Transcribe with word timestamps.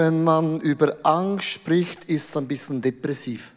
Wenn 0.00 0.24
man 0.24 0.60
über 0.60 0.96
Angst 1.02 1.46
spricht, 1.46 2.06
ist 2.06 2.30
es 2.30 2.36
ein 2.36 2.48
bisschen 2.48 2.80
depressiv. 2.80 3.52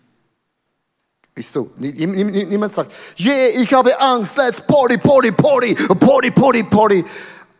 Ist 1.35 1.53
so. 1.53 1.71
Niemand 1.77 2.73
sagt, 2.73 2.91
yeah, 3.17 3.47
ich 3.47 3.73
habe 3.73 3.97
Angst, 3.99 4.35
let's 4.35 4.61
party, 4.61 4.97
party, 4.97 5.31
party, 5.31 5.73
party, 5.73 6.31
party, 6.31 6.63
party. 6.63 7.05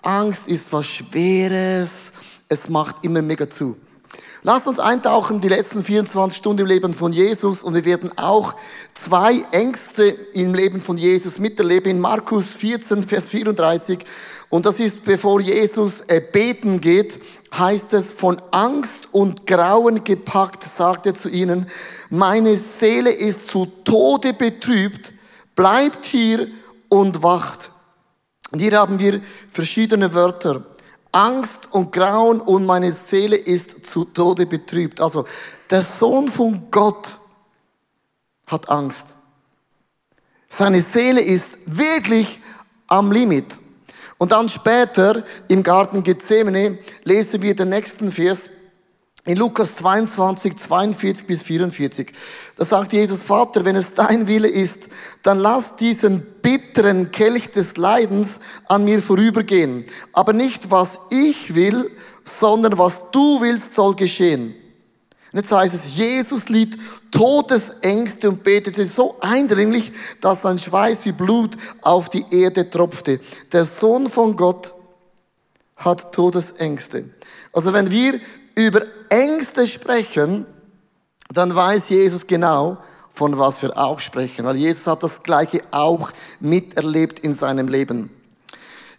Angst 0.01 0.49
ist 0.49 0.71
was 0.73 0.85
Schweres, 0.85 2.11
es 2.49 2.67
macht 2.67 2.97
immer 3.03 3.21
mega 3.21 3.49
zu. 3.49 3.77
Lasst 4.45 4.67
uns 4.67 4.79
eintauchen 4.79 5.39
die 5.39 5.47
letzten 5.47 5.85
24 5.85 6.37
Stunden 6.37 6.63
im 6.63 6.67
Leben 6.67 6.93
von 6.93 7.13
Jesus 7.13 7.63
und 7.63 7.75
wir 7.75 7.85
werden 7.85 8.11
auch 8.17 8.55
zwei 8.93 9.41
Ängste 9.51 10.09
im 10.33 10.53
Leben 10.53 10.81
von 10.81 10.97
Jesus 10.97 11.39
miterleben 11.39 11.89
in 11.89 11.99
Markus 12.01 12.47
14, 12.57 13.03
Vers 13.03 13.29
34. 13.29 13.99
Und 14.53 14.67
das 14.67 14.79
ist, 14.79 15.03
bevor 15.03 15.41
Jesus 15.41 16.01
äh, 16.01 16.21
beten 16.21 16.79
geht, 16.79 17.19
heißt 17.57 17.91
es, 17.93 18.13
von 18.13 18.39
Angst 18.51 19.09
und 19.11 19.47
Grauen 19.47 20.03
gepackt, 20.03 20.61
sagt 20.61 21.07
er 21.07 21.15
zu 21.15 21.27
ihnen, 21.27 21.65
meine 22.11 22.55
Seele 22.55 23.09
ist 23.09 23.47
zu 23.47 23.65
Tode 23.83 24.31
betrübt, 24.35 25.11
bleibt 25.55 26.05
hier 26.05 26.47
und 26.87 27.23
wacht. 27.23 27.71
Und 28.51 28.59
hier 28.59 28.77
haben 28.77 28.99
wir 28.99 29.23
verschiedene 29.51 30.13
Wörter. 30.13 30.63
Angst 31.11 31.69
und 31.71 31.91
Grauen 31.91 32.39
und 32.39 32.67
meine 32.67 32.91
Seele 32.91 33.37
ist 33.37 33.87
zu 33.87 34.05
Tode 34.05 34.45
betrübt. 34.45 35.01
Also 35.01 35.25
der 35.67 35.81
Sohn 35.81 36.29
von 36.29 36.67
Gott 36.69 37.07
hat 38.45 38.69
Angst. 38.69 39.15
Seine 40.47 40.83
Seele 40.83 41.21
ist 41.21 41.57
wirklich 41.65 42.39
am 42.85 43.11
Limit. 43.11 43.62
Und 44.23 44.31
dann 44.31 44.47
später 44.47 45.25
im 45.49 45.63
Garten 45.63 46.01
Gethsemane 46.01 46.77
lesen 47.03 47.41
wir 47.41 47.57
den 47.57 47.67
nächsten 47.67 48.09
Vers 48.09 48.49
in 49.25 49.35
Lukas 49.35 49.75
22, 49.75 50.55
42 50.55 51.27
bis 51.27 51.43
44. 51.43 52.13
Da 52.55 52.63
sagt 52.63 52.93
Jesus, 52.93 53.21
Vater, 53.21 53.65
wenn 53.65 53.75
es 53.75 53.95
dein 53.95 54.29
Wille 54.29 54.47
ist, 54.47 54.87
dann 55.23 55.39
lass 55.39 55.75
diesen 55.75 56.21
bitteren 56.41 57.11
Kelch 57.11 57.51
des 57.51 57.75
Leidens 57.75 58.39
an 58.69 58.85
mir 58.85 59.01
vorübergehen. 59.01 59.83
Aber 60.13 60.31
nicht 60.31 60.71
was 60.71 60.99
ich 61.09 61.53
will, 61.53 61.91
sondern 62.23 62.77
was 62.77 63.11
du 63.11 63.41
willst, 63.41 63.75
soll 63.75 63.93
geschehen. 63.93 64.55
Und 65.33 65.39
jetzt 65.39 65.51
heißt 65.51 65.73
es, 65.73 65.97
Jesus 65.97 66.47
litt 66.49 66.77
Todesängste 67.09 68.29
und 68.29 68.43
betete 68.43 68.85
so 68.85 69.17
eindringlich, 69.19 69.91
dass 70.21 70.43
sein 70.43 70.59
Schweiß 70.59 71.05
wie 71.05 71.11
Blut 71.11 71.57
auf 71.81 72.09
die 72.09 72.23
Erde 72.29 72.69
tropfte. 72.69 73.19
Der 73.51 73.65
Sohn 73.65 74.11
von 74.11 74.35
Gott 74.35 74.71
hat 75.75 76.13
Todesängste. 76.13 77.09
Also 77.51 77.73
wenn 77.73 77.89
wir 77.89 78.19
über 78.53 78.83
Ängste 79.09 79.65
sprechen, 79.65 80.45
dann 81.31 81.55
weiß 81.55 81.89
Jesus 81.89 82.27
genau, 82.27 82.77
von 83.11 83.39
was 83.39 83.63
wir 83.63 83.75
auch 83.75 83.99
sprechen. 83.99 84.45
Weil 84.45 84.57
Jesus 84.57 84.85
hat 84.85 85.01
das 85.01 85.23
Gleiche 85.23 85.63
auch 85.71 86.11
miterlebt 86.41 87.17
in 87.19 87.33
seinem 87.33 87.67
Leben. 87.67 88.11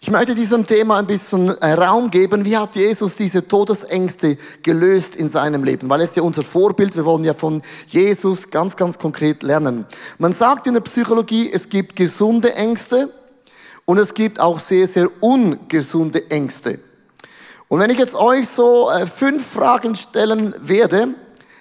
Ich 0.04 0.10
möchte 0.10 0.34
diesem 0.34 0.66
Thema 0.66 0.98
ein 0.98 1.06
bisschen 1.06 1.48
äh, 1.62 1.72
Raum 1.72 2.10
geben. 2.10 2.44
Wie 2.44 2.58
hat 2.58 2.76
Jesus 2.76 3.14
diese 3.14 3.48
Todesängste 3.48 4.36
gelöst 4.62 5.16
in 5.16 5.30
seinem 5.30 5.64
Leben? 5.64 5.88
Weil 5.88 6.00
er 6.00 6.04
ist 6.04 6.14
ja 6.14 6.22
unser 6.22 6.42
Vorbild. 6.42 6.94
Wir 6.94 7.06
wollen 7.06 7.24
ja 7.24 7.32
von 7.32 7.62
Jesus 7.86 8.50
ganz, 8.50 8.76
ganz 8.76 8.98
konkret 8.98 9.42
lernen. 9.42 9.86
Man 10.18 10.34
sagt 10.34 10.66
in 10.66 10.74
der 10.74 10.82
Psychologie, 10.82 11.50
es 11.50 11.70
gibt 11.70 11.96
gesunde 11.96 12.52
Ängste 12.52 13.08
und 13.86 13.96
es 13.96 14.12
gibt 14.12 14.40
auch 14.40 14.58
sehr, 14.58 14.86
sehr 14.86 15.08
ungesunde 15.20 16.30
Ängste. 16.30 16.80
Und 17.68 17.80
wenn 17.80 17.88
ich 17.88 17.98
jetzt 17.98 18.14
euch 18.14 18.46
so 18.46 18.90
äh, 18.90 19.06
fünf 19.06 19.52
Fragen 19.52 19.96
stellen 19.96 20.54
werde, 20.60 21.14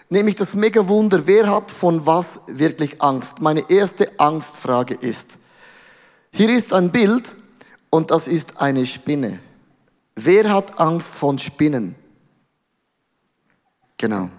nämlich 0.10 0.36
das 0.36 0.54
mega 0.54 0.86
Wunder, 0.90 1.28
wer 1.28 1.50
hat 1.50 1.72
von 1.72 2.06
was 2.06 2.42
wirklich 2.48 3.02
Angst? 3.02 3.40
Meine 3.40 3.70
erste 3.70 4.12
Angstfrage 4.20 4.96
ist, 4.96 5.38
hier 6.34 6.50
ist 6.50 6.74
ein 6.74 6.92
Bild 6.92 7.36
und 7.94 8.10
das 8.10 8.28
ist 8.28 8.60
eine 8.60 8.88
Spinne. 8.88 9.38
Wer 10.16 10.52
hat 10.52 10.80
Angst 10.80 11.16
von 11.16 11.38
Spinnen? 11.38 11.94
Genau. 14.00 14.30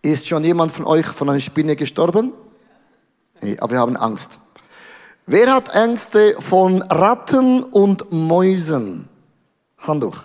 Ist 0.00 0.26
schon 0.26 0.42
jemand 0.42 0.72
von 0.72 0.86
euch 0.86 1.04
von 1.04 1.28
einer 1.28 1.38
Spinne 1.38 1.76
gestorben? 1.76 2.32
Nee, 3.42 3.58
aber 3.58 3.72
wir 3.72 3.80
haben 3.80 3.98
Angst. 3.98 4.38
Wer 5.26 5.52
hat 5.52 5.68
Ängste 5.74 6.34
von 6.40 6.80
Ratten 6.80 7.62
und 7.62 8.10
Mäusen? 8.10 9.06
Hand 9.76 10.04
hoch. 10.04 10.24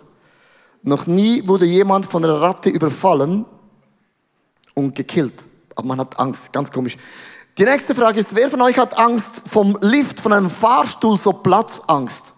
Noch 0.84 1.08
nie 1.08 1.46
wurde 1.46 1.66
jemand 1.66 2.06
von 2.06 2.24
einer 2.24 2.40
Ratte 2.40 2.70
überfallen 2.70 3.44
und 4.74 4.96
gekillt. 4.96 5.44
Aber 5.76 5.86
man 5.86 6.00
hat 6.00 6.18
Angst, 6.18 6.54
ganz 6.54 6.72
komisch. 6.72 6.98
Die 7.58 7.66
nächste 7.66 7.94
Frage 7.94 8.20
ist, 8.20 8.34
wer 8.34 8.50
von 8.50 8.62
euch 8.62 8.78
hat 8.78 8.98
Angst 8.98 9.42
vom 9.46 9.78
Lift, 9.82 10.22
von 10.22 10.32
einem 10.32 10.50
Fahrstuhl, 10.50 11.18
so 11.18 11.34
Platzangst? 11.34 12.34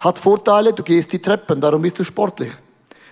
Hat 0.00 0.18
Vorteile, 0.18 0.72
du 0.72 0.82
gehst 0.82 1.12
die 1.12 1.20
Treppen, 1.20 1.60
darum 1.60 1.82
bist 1.82 2.00
du 2.00 2.04
sportlich. 2.04 2.52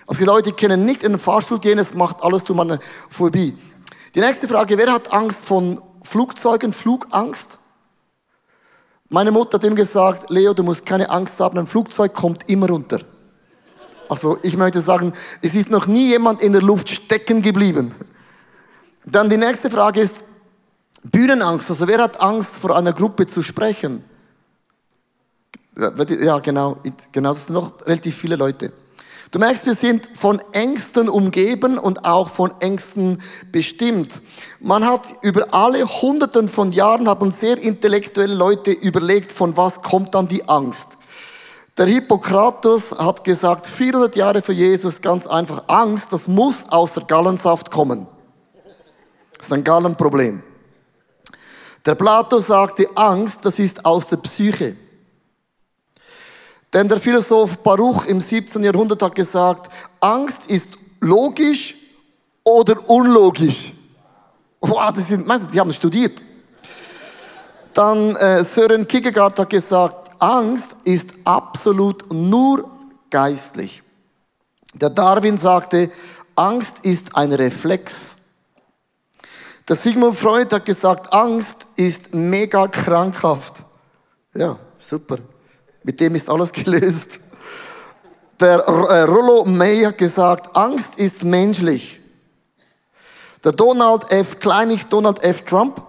Also 0.05 0.19
die 0.19 0.25
Leute 0.25 0.51
können 0.51 0.83
nicht 0.83 1.03
in 1.03 1.13
den 1.13 1.19
Fahrstuhl 1.19 1.59
gehen, 1.59 1.79
es 1.79 1.93
macht 1.93 2.21
alles 2.21 2.43
du 2.43 2.59
eine 2.59 2.79
Phobie. 3.09 3.57
Die 4.13 4.19
nächste 4.19 4.49
Frage, 4.49 4.77
wer 4.77 4.91
hat 4.91 5.13
Angst 5.13 5.45
von 5.45 5.81
Flugzeugen, 6.03 6.73
Flugangst? 6.73 7.59
Meine 9.07 9.31
Mutter 9.31 9.57
hat 9.57 9.63
ihm 9.63 9.75
gesagt, 9.75 10.29
Leo, 10.29 10.53
du 10.53 10.63
musst 10.63 10.85
keine 10.85 11.09
Angst 11.09 11.39
haben, 11.39 11.57
ein 11.57 11.67
Flugzeug 11.67 12.13
kommt 12.13 12.49
immer 12.49 12.67
runter. 12.67 12.99
Also 14.09 14.37
ich 14.43 14.57
möchte 14.57 14.81
sagen, 14.81 15.13
es 15.41 15.55
ist 15.55 15.69
noch 15.69 15.87
nie 15.87 16.09
jemand 16.09 16.41
in 16.41 16.51
der 16.51 16.61
Luft 16.61 16.89
stecken 16.89 17.41
geblieben. 17.41 17.95
Dann 19.05 19.29
die 19.29 19.37
nächste 19.37 19.69
Frage 19.69 20.01
ist 20.01 20.25
Bühnenangst. 21.03 21.69
Also 21.69 21.87
wer 21.87 21.99
hat 21.99 22.21
Angst 22.21 22.55
vor 22.55 22.75
einer 22.75 22.93
Gruppe 22.93 23.25
zu 23.25 23.41
sprechen? 23.41 24.03
Ja, 25.77 26.39
genau, 26.39 26.77
genau, 27.11 27.33
das 27.33 27.47
sind 27.47 27.53
noch 27.55 27.85
relativ 27.85 28.15
viele 28.15 28.35
Leute. 28.35 28.71
Du 29.31 29.39
merkst, 29.39 29.65
wir 29.65 29.75
sind 29.75 30.09
von 30.13 30.41
Ängsten 30.51 31.07
umgeben 31.07 31.77
und 31.77 32.03
auch 32.03 32.29
von 32.29 32.51
Ängsten 32.59 33.21
bestimmt. 33.49 34.21
Man 34.59 34.85
hat 34.85 35.05
über 35.21 35.53
alle 35.53 35.85
Hunderten 35.85 36.49
von 36.49 36.73
Jahren 36.73 37.07
haben 37.07 37.31
sehr 37.31 37.57
intellektuelle 37.57 38.33
Leute 38.33 38.71
überlegt, 38.71 39.31
von 39.31 39.55
was 39.55 39.81
kommt 39.81 40.13
dann 40.15 40.27
die 40.27 40.49
Angst. 40.49 40.97
Der 41.77 41.85
Hippokratus 41.85 42.91
hat 42.91 43.23
gesagt, 43.23 43.67
400 43.67 44.17
Jahre 44.17 44.41
für 44.41 44.51
Jesus 44.51 45.01
ganz 45.01 45.25
einfach, 45.25 45.63
Angst, 45.67 46.11
das 46.11 46.27
muss 46.27 46.65
aus 46.67 46.95
der 46.95 47.03
Gallensaft 47.03 47.71
kommen. 47.71 48.07
Das 49.37 49.47
ist 49.47 49.53
ein 49.53 49.63
Gallenproblem. 49.63 50.43
Der 51.85 51.95
Plato 51.95 52.39
sagte, 52.39 52.87
Angst, 52.95 53.43
das 53.43 53.57
ist 53.59 53.85
aus 53.85 54.07
der 54.07 54.17
Psyche. 54.17 54.75
Denn 56.73 56.87
der 56.87 56.99
Philosoph 56.99 57.57
Baruch 57.57 58.05
im 58.05 58.21
17. 58.21 58.63
Jahrhundert 58.63 59.01
hat 59.01 59.15
gesagt, 59.15 59.71
Angst 59.99 60.49
ist 60.49 60.69
logisch 60.99 61.75
oder 62.43 62.89
unlogisch. 62.89 63.73
Wow, 64.61 64.91
das 64.93 65.07
sind, 65.07 65.27
meinst 65.27 65.47
du, 65.47 65.51
die 65.51 65.59
haben 65.59 65.73
studiert. 65.73 66.21
Dann 67.73 68.15
äh, 68.15 68.43
Sören 68.43 68.87
Kierkegaard 68.87 69.39
hat 69.39 69.49
gesagt, 69.49 70.11
Angst 70.19 70.75
ist 70.83 71.13
absolut 71.23 72.11
nur 72.13 72.69
geistlich. 73.09 73.81
Der 74.73 74.89
Darwin 74.89 75.37
sagte, 75.37 75.89
Angst 76.35 76.85
ist 76.85 77.15
ein 77.15 77.33
Reflex. 77.33 78.17
Der 79.67 79.75
Sigmund 79.75 80.17
Freud 80.17 80.53
hat 80.53 80.65
gesagt, 80.65 81.13
Angst 81.13 81.67
ist 81.75 82.13
mega 82.13 82.67
krankhaft. 82.67 83.63
Ja, 84.33 84.57
super. 84.79 85.17
Mit 85.83 85.99
dem 85.99 86.15
ist 86.15 86.29
alles 86.29 86.51
gelöst. 86.53 87.19
Der 88.39 88.59
äh, 88.59 89.01
Rollo 89.03 89.45
May 89.45 89.83
hat 89.83 89.97
gesagt, 89.97 90.55
Angst 90.55 90.97
ist 90.97 91.23
menschlich. 91.23 91.99
Der 93.43 93.51
Donald 93.51 94.11
F. 94.11 94.39
Kleinig, 94.39 94.85
Donald 94.85 95.23
F. 95.23 95.43
Trump. 95.43 95.81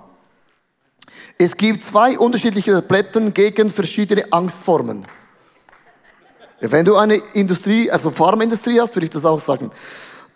Es 1.39 1.57
gibt 1.57 1.83
zwei 1.83 2.19
unterschiedliche 2.19 2.73
Tabletten 2.73 3.35
gegen 3.35 3.71
verschiedene 3.71 4.33
Angstformen. 4.33 5.07
Wenn 6.61 6.85
du 6.85 6.97
eine 6.97 7.17
Industrie, 7.17 7.91
also 7.91 8.11
Pharmaindustrie 8.11 8.81
hast, 8.81 8.95
würde 8.95 9.07
ich 9.07 9.11
das 9.11 9.25
auch 9.25 9.41
sagen. 9.41 9.71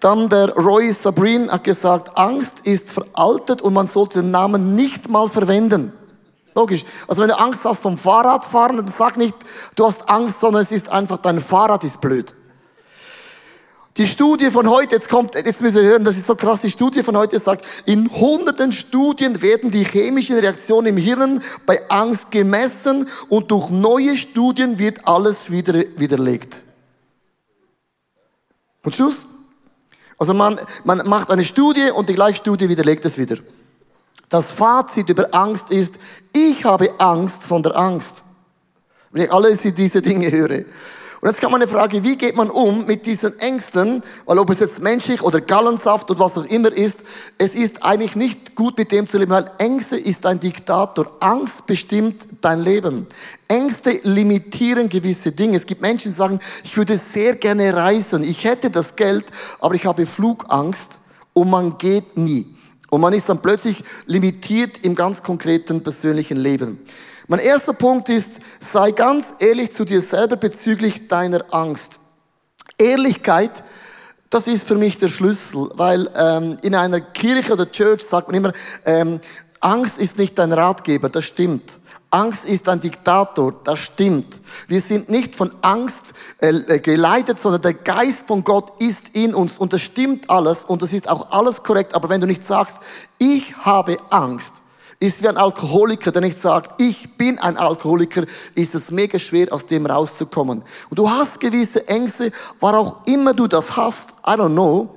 Dann 0.00 0.28
der 0.28 0.54
Roy 0.54 0.92
Sabrin 0.92 1.50
hat 1.50 1.64
gesagt, 1.64 2.16
Angst 2.18 2.60
ist 2.66 2.90
veraltet 2.90 3.62
und 3.62 3.72
man 3.72 3.86
sollte 3.86 4.20
den 4.20 4.30
Namen 4.30 4.74
nicht 4.74 5.08
mal 5.08 5.28
verwenden. 5.28 5.92
Logisch. 6.54 6.84
Also 7.06 7.22
wenn 7.22 7.28
du 7.28 7.38
Angst 7.38 7.64
hast 7.64 7.82
vom 7.82 7.98
Fahrradfahren, 7.98 8.76
dann 8.76 8.88
sag 8.88 9.16
nicht, 9.16 9.36
du 9.74 9.86
hast 9.86 10.08
Angst, 10.08 10.40
sondern 10.40 10.62
es 10.62 10.72
ist 10.72 10.88
einfach, 10.88 11.18
dein 11.18 11.40
Fahrrad 11.40 11.84
ist 11.84 12.00
blöd. 12.00 12.34
Die 13.96 14.06
Studie 14.06 14.50
von 14.50 14.68
heute, 14.68 14.94
jetzt 14.94 15.08
kommt, 15.08 15.34
jetzt 15.34 15.62
müssen 15.62 15.76
wir 15.76 15.82
hören, 15.82 16.04
das 16.04 16.18
ist 16.18 16.26
so 16.26 16.34
krass, 16.34 16.60
die 16.60 16.70
Studie 16.70 17.02
von 17.02 17.16
heute 17.16 17.38
sagt, 17.38 17.64
in 17.86 18.10
hunderten 18.10 18.70
Studien 18.72 19.40
werden 19.40 19.70
die 19.70 19.84
chemischen 19.84 20.38
Reaktionen 20.38 20.88
im 20.88 20.96
Hirn 20.98 21.42
bei 21.64 21.80
Angst 21.88 22.30
gemessen 22.30 23.08
und 23.30 23.50
durch 23.50 23.70
neue 23.70 24.16
Studien 24.18 24.78
wird 24.78 25.06
alles 25.06 25.50
wieder 25.50 25.74
widerlegt. 25.96 26.62
Und 28.82 28.94
Schluss? 28.94 29.26
Also 30.18 30.34
man, 30.34 30.58
man 30.84 31.06
macht 31.08 31.30
eine 31.30 31.44
Studie 31.44 31.90
und 31.90 32.08
die 32.08 32.14
gleiche 32.14 32.38
Studie 32.38 32.68
widerlegt 32.68 33.04
es 33.04 33.18
wieder. 33.18 33.36
Das 34.28 34.50
Fazit 34.50 35.08
über 35.08 35.28
Angst 35.32 35.70
ist, 35.70 35.98
ich 36.32 36.64
habe 36.64 36.92
Angst 36.98 37.42
von 37.42 37.62
der 37.62 37.76
Angst. 37.76 38.24
Wenn 39.10 39.22
ich 39.22 39.32
alle 39.32 39.56
diese 39.56 40.02
Dinge 40.02 40.30
höre. 40.30 40.64
Und 41.20 41.28
jetzt 41.28 41.40
kann 41.40 41.50
man 41.50 41.62
eine 41.62 41.70
Frage, 41.70 42.04
wie 42.04 42.16
geht 42.16 42.36
man 42.36 42.50
um 42.50 42.84
mit 42.86 43.06
diesen 43.06 43.38
Ängsten? 43.38 44.02
Weil 44.26 44.38
ob 44.38 44.50
es 44.50 44.60
jetzt 44.60 44.82
menschlich 44.82 45.22
oder 45.22 45.40
Gallensaft 45.40 46.10
oder 46.10 46.20
was 46.20 46.36
auch 46.36 46.44
immer 46.44 46.70
ist, 46.70 47.04
es 47.38 47.54
ist 47.54 47.82
eigentlich 47.82 48.16
nicht 48.16 48.54
gut 48.54 48.76
mit 48.76 48.92
dem 48.92 49.06
zu 49.06 49.18
leben, 49.18 49.30
weil 49.30 49.50
Ängste 49.58 49.96
ist 49.96 50.26
ein 50.26 50.40
Diktator. 50.40 51.10
Angst 51.20 51.66
bestimmt 51.66 52.26
dein 52.42 52.60
Leben. 52.60 53.06
Ängste 53.48 54.00
limitieren 54.02 54.88
gewisse 54.88 55.32
Dinge. 55.32 55.56
Es 55.56 55.66
gibt 55.66 55.80
Menschen, 55.80 56.10
die 56.10 56.16
sagen, 56.16 56.40
ich 56.64 56.76
würde 56.76 56.98
sehr 56.98 57.36
gerne 57.36 57.74
reisen. 57.74 58.22
Ich 58.22 58.44
hätte 58.44 58.70
das 58.70 58.96
Geld, 58.96 59.24
aber 59.60 59.74
ich 59.74 59.86
habe 59.86 60.04
Flugangst 60.04 60.98
und 61.32 61.48
man 61.50 61.78
geht 61.78 62.16
nie. 62.16 62.46
Und 62.90 63.00
man 63.00 63.12
ist 63.12 63.28
dann 63.28 63.42
plötzlich 63.42 63.82
limitiert 64.06 64.84
im 64.84 64.94
ganz 64.94 65.22
konkreten 65.22 65.82
persönlichen 65.82 66.36
Leben. 66.36 66.78
Mein 67.28 67.40
erster 67.40 67.72
Punkt 67.72 68.08
ist, 68.08 68.40
sei 68.60 68.92
ganz 68.92 69.34
ehrlich 69.40 69.72
zu 69.72 69.84
dir 69.84 70.00
selber 70.00 70.36
bezüglich 70.36 71.08
deiner 71.08 71.44
Angst. 71.52 71.98
Ehrlichkeit, 72.78 73.64
das 74.30 74.46
ist 74.46 74.66
für 74.66 74.76
mich 74.76 74.98
der 74.98 75.08
Schlüssel, 75.08 75.70
weil 75.74 76.08
ähm, 76.14 76.56
in 76.62 76.76
einer 76.76 77.00
Kirche 77.00 77.54
oder 77.54 77.70
Church 77.70 78.02
sagt 78.02 78.28
man 78.28 78.36
immer, 78.36 78.52
ähm, 78.84 79.20
Angst 79.60 79.98
ist 79.98 80.18
nicht 80.18 80.38
dein 80.38 80.52
Ratgeber, 80.52 81.08
das 81.08 81.24
stimmt. 81.24 81.78
Angst 82.10 82.44
ist 82.44 82.68
ein 82.68 82.80
Diktator, 82.80 83.52
das 83.64 83.80
stimmt. 83.80 84.40
Wir 84.68 84.80
sind 84.80 85.08
nicht 85.08 85.34
von 85.34 85.50
Angst 85.62 86.14
äh, 86.38 86.50
äh, 86.50 86.78
geleitet, 86.78 87.40
sondern 87.40 87.62
der 87.62 87.74
Geist 87.74 88.28
von 88.28 88.44
Gott 88.44 88.80
ist 88.80 89.16
in 89.16 89.34
uns 89.34 89.58
und 89.58 89.72
das 89.72 89.82
stimmt 89.82 90.30
alles 90.30 90.62
und 90.62 90.82
das 90.82 90.92
ist 90.92 91.08
auch 91.08 91.32
alles 91.32 91.64
korrekt. 91.64 91.96
Aber 91.96 92.08
wenn 92.08 92.20
du 92.20 92.28
nicht 92.28 92.44
sagst, 92.44 92.78
ich 93.18 93.56
habe 93.56 93.98
Angst, 94.10 94.54
ist 94.98 95.22
wie 95.22 95.28
ein 95.28 95.36
Alkoholiker, 95.36 96.10
der 96.10 96.22
nicht 96.22 96.38
sagt, 96.38 96.80
ich 96.80 97.16
bin 97.16 97.38
ein 97.38 97.56
Alkoholiker, 97.56 98.24
ist 98.54 98.74
es 98.74 98.90
mega 98.90 99.18
schwer, 99.18 99.52
aus 99.52 99.66
dem 99.66 99.86
rauszukommen. 99.86 100.62
Und 100.88 100.98
du 100.98 101.10
hast 101.10 101.40
gewisse 101.40 101.86
Ängste, 101.88 102.32
war 102.60 102.78
auch 102.78 103.06
immer 103.06 103.34
du 103.34 103.46
das 103.46 103.76
hast, 103.76 104.10
I 104.26 104.30
don't 104.30 104.52
know, 104.52 104.88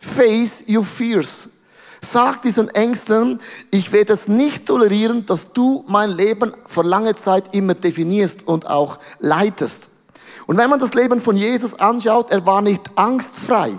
face 0.00 0.62
your 0.68 0.84
fears. 0.84 1.48
Sag 2.02 2.42
diesen 2.42 2.68
Ängsten, 2.68 3.40
ich 3.70 3.90
werde 3.90 4.12
es 4.12 4.28
nicht 4.28 4.66
tolerieren, 4.66 5.26
dass 5.26 5.52
du 5.52 5.84
mein 5.88 6.10
Leben 6.10 6.52
für 6.66 6.82
lange 6.82 7.16
Zeit 7.16 7.54
immer 7.54 7.74
definierst 7.74 8.46
und 8.46 8.68
auch 8.68 8.98
leitest. 9.18 9.88
Und 10.46 10.58
wenn 10.58 10.70
man 10.70 10.78
das 10.78 10.94
Leben 10.94 11.20
von 11.20 11.36
Jesus 11.36 11.74
anschaut, 11.74 12.30
er 12.30 12.46
war 12.46 12.62
nicht 12.62 12.82
angstfrei. 12.94 13.72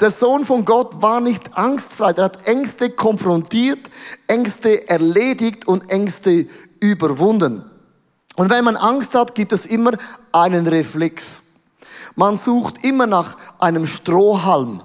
Der 0.00 0.10
Sohn 0.10 0.44
von 0.44 0.64
Gott 0.64 1.00
war 1.00 1.20
nicht 1.20 1.56
angstfrei. 1.56 2.12
Er 2.12 2.24
hat 2.24 2.46
Ängste 2.46 2.90
konfrontiert, 2.90 3.90
Ängste 4.26 4.88
erledigt 4.88 5.66
und 5.66 5.90
Ängste 5.90 6.46
überwunden. 6.80 7.64
Und 8.36 8.50
wenn 8.50 8.64
man 8.64 8.76
Angst 8.76 9.14
hat, 9.14 9.34
gibt 9.34 9.52
es 9.52 9.64
immer 9.64 9.92
einen 10.32 10.66
Reflex. 10.66 11.42
Man 12.14 12.36
sucht 12.36 12.84
immer 12.84 13.06
nach 13.06 13.36
einem 13.58 13.86
Strohhalm. 13.86 14.82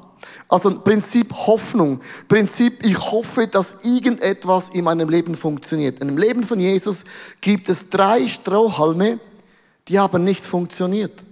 Also 0.47 0.79
Prinzip 0.79 1.33
Hoffnung. 1.33 1.99
Prinzip, 2.27 2.85
ich 2.85 2.97
hoffe, 2.97 3.47
dass 3.47 3.83
irgendetwas 3.83 4.69
in 4.69 4.85
meinem 4.85 5.09
Leben 5.09 5.35
funktioniert. 5.35 5.99
In 5.99 6.07
dem 6.07 6.17
Leben 6.17 6.43
von 6.43 6.59
Jesus 6.59 7.03
gibt 7.41 7.67
es 7.69 7.89
drei 7.89 8.27
Strohhalme, 8.27 9.19
die 9.87 9.99
haben 9.99 10.23
nicht 10.23 10.43
funktioniert. 10.43 11.23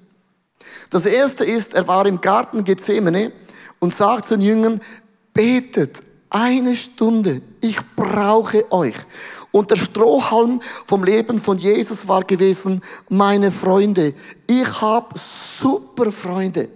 Das 0.90 1.06
erste 1.06 1.46
ist, 1.46 1.74
er 1.74 1.88
war 1.88 2.06
im 2.06 2.20
Garten 2.22 2.64
Gethsemane 2.64 3.32
und 3.80 3.94
sagt 3.94 4.26
zu 4.26 4.36
den 4.36 4.46
Jüngern, 4.46 4.82
betet 5.34 6.02
eine 6.30 6.76
Stunde, 6.76 7.42
ich 7.62 7.78
brauche 7.96 8.72
euch. 8.72 8.96
Und 9.52 9.72
der 9.72 9.78
Strohhalm 9.78 10.62
vom 10.86 11.04
Leben 11.04 11.42
von 11.42 11.58
Jesus 11.58 12.08
war 12.08 12.24
gewesen, 12.24 12.84
meine 13.10 13.52
Freunde, 13.52 14.14
ich 14.46 14.82
habe 14.82 15.18
super 15.18 16.12
Freunde. 16.12 16.70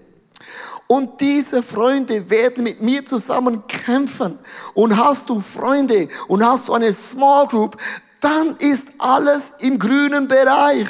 Und 0.88 1.22
diese 1.22 1.64
Freunde 1.64 2.30
werden 2.30 2.64
mit 2.64 2.82
mir 2.82 3.06
zusammen 3.06 3.66
kämpfen. 3.68 4.38
Und 4.74 4.98
hast 4.98 5.30
du 5.30 5.40
Freunde 5.40 6.08
und 6.28 6.46
hast 6.46 6.68
du 6.68 6.74
eine 6.74 6.92
Small 6.94 7.48
Group, 7.48 7.78
dann 8.20 8.56
ist 8.58 8.92
alles 8.98 9.54
im 9.60 9.78
grünen 9.78 10.28
Bereich. 10.28 10.88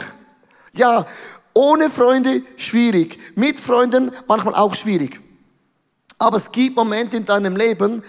Ja, 0.73 1.05
ohne 1.53 1.89
Freunde 1.89 2.41
schwierig, 2.57 3.19
mit 3.35 3.59
Freunden 3.59 4.11
manchmal 4.27 4.55
auch 4.55 4.73
schwierig. 4.73 5.21
Aber 6.23 6.37
es 6.37 6.53
gibt 6.53 6.77
Momente 6.77 7.17
in 7.17 7.25
deinem 7.25 7.57
Leben, 7.57 8.01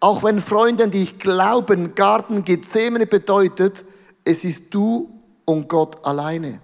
auch 0.00 0.22
wenn 0.22 0.38
Freunde 0.38 0.84
an 0.84 0.90
dich 0.90 1.18
glauben, 1.18 1.94
Garten 1.94 2.42
Gethsemane 2.42 3.06
bedeutet, 3.06 3.84
es 4.24 4.42
ist 4.42 4.72
du 4.72 5.10
und 5.44 5.68
Gott 5.68 6.02
alleine. 6.02 6.62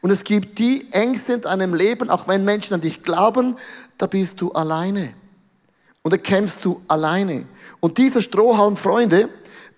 Und 0.00 0.10
es 0.10 0.24
gibt 0.24 0.58
die 0.58 0.88
Ängste 0.90 1.34
in 1.34 1.40
deinem 1.42 1.72
Leben, 1.72 2.10
auch 2.10 2.26
wenn 2.26 2.44
Menschen 2.44 2.74
an 2.74 2.80
dich 2.80 3.04
glauben, 3.04 3.54
da 3.96 4.08
bist 4.08 4.40
du 4.40 4.50
alleine. 4.50 5.14
Und 6.02 6.12
da 6.12 6.16
kämpfst 6.16 6.64
du 6.64 6.82
alleine. 6.88 7.46
Und 7.78 7.98
dieser 7.98 8.20
Strohhalm, 8.20 8.76
Freunde, 8.76 9.28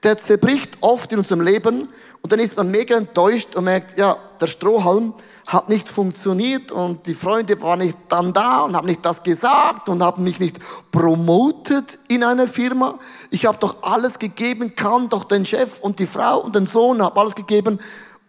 der 0.03 0.17
zerbricht 0.17 0.79
oft 0.81 1.13
in 1.13 1.19
unserem 1.19 1.43
Leben 1.43 1.87
und 2.23 2.33
dann 2.33 2.41
ist 2.41 2.57
man 2.57 2.71
mega 2.71 2.97
enttäuscht 2.97 3.55
und 3.55 3.65
merkt, 3.65 3.97
ja, 3.97 4.17
der 4.41 4.47
Strohhalm 4.47 5.15
hat 5.47 5.69
nicht 5.69 5.89
funktioniert 5.89 6.73
und 6.73 7.07
die 7.07 7.15
Freunde 7.15 7.61
waren 7.61 7.81
nicht 7.81 7.97
dann 8.09 8.33
da 8.33 8.61
und 8.61 8.77
haben 8.77 8.87
nicht 8.87 9.05
das 9.05 9.23
gesagt 9.23 9.89
und 9.89 10.03
haben 10.03 10.25
mich 10.25 10.41
nicht 10.41 10.59
promotet 10.91 11.99
in 12.09 12.25
einer 12.25 12.47
Firma. 12.47 12.99
Ich 13.31 13.47
habe 13.47 13.59
doch 13.59 13.83
alles 13.83 14.19
gegeben, 14.19 14.75
kann 14.75 15.09
doch 15.09 15.25
den 15.25 15.45
Chef 15.45 15.81
und 15.81 15.99
die 15.99 16.07
Frau 16.07 16.41
und 16.41 16.55
den 16.55 16.67
Sohn, 16.67 17.03
habe 17.03 17.21
alles 17.21 17.35
gegeben 17.35 17.81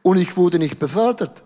und 0.02 0.18
ich 0.18 0.36
wurde 0.38 0.60
nicht 0.60 0.80
befördert. 0.80 1.44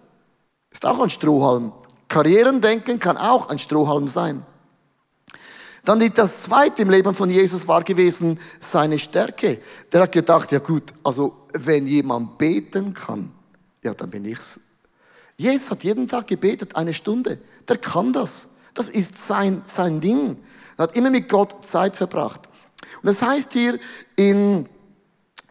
Ist 0.72 0.86
auch 0.86 1.00
ein 1.00 1.10
Strohhalm. 1.10 1.72
Karrierendenken 2.08 3.00
kann 3.00 3.18
auch 3.18 3.50
ein 3.50 3.60
Strohhalm 3.60 4.08
sein. 4.08 4.46
Dann 5.88 6.12
das 6.14 6.42
zweite 6.42 6.82
im 6.82 6.90
Leben 6.90 7.16
von 7.16 7.30
Jesus 7.30 7.66
war 7.66 7.82
gewesen 7.82 8.42
seine 8.60 9.00
Stärke. 9.00 9.60
Der 9.90 10.02
hat 10.02 10.12
gedacht, 10.12 10.52
ja 10.52 10.60
gut, 10.60 10.84
also 11.02 11.46
wenn 11.54 11.88
jemand 11.88 12.38
beten 12.38 12.94
kann, 12.94 13.32
ja 13.82 13.94
dann 13.94 14.10
bin 14.10 14.26
ich's. 14.26 14.60
Jesus 15.38 15.72
hat 15.72 15.86
jeden 15.86 16.10
Tag 16.10 16.28
gebetet, 16.28 16.76
eine 16.76 16.94
Stunde. 16.94 17.38
Der 17.70 17.78
kann 17.78 18.12
das. 18.12 18.50
Das 18.74 18.90
ist 18.90 19.18
sein, 19.18 19.62
sein 19.64 20.02
Ding. 20.02 20.36
Er 20.76 20.84
hat 20.84 20.98
immer 20.98 21.10
mit 21.10 21.30
Gott 21.30 21.64
Zeit 21.64 21.96
verbracht. 21.96 22.42
Und 23.02 23.08
es 23.08 23.20
das 23.20 23.30
heißt 23.30 23.54
hier 23.54 23.80
in 24.18 24.68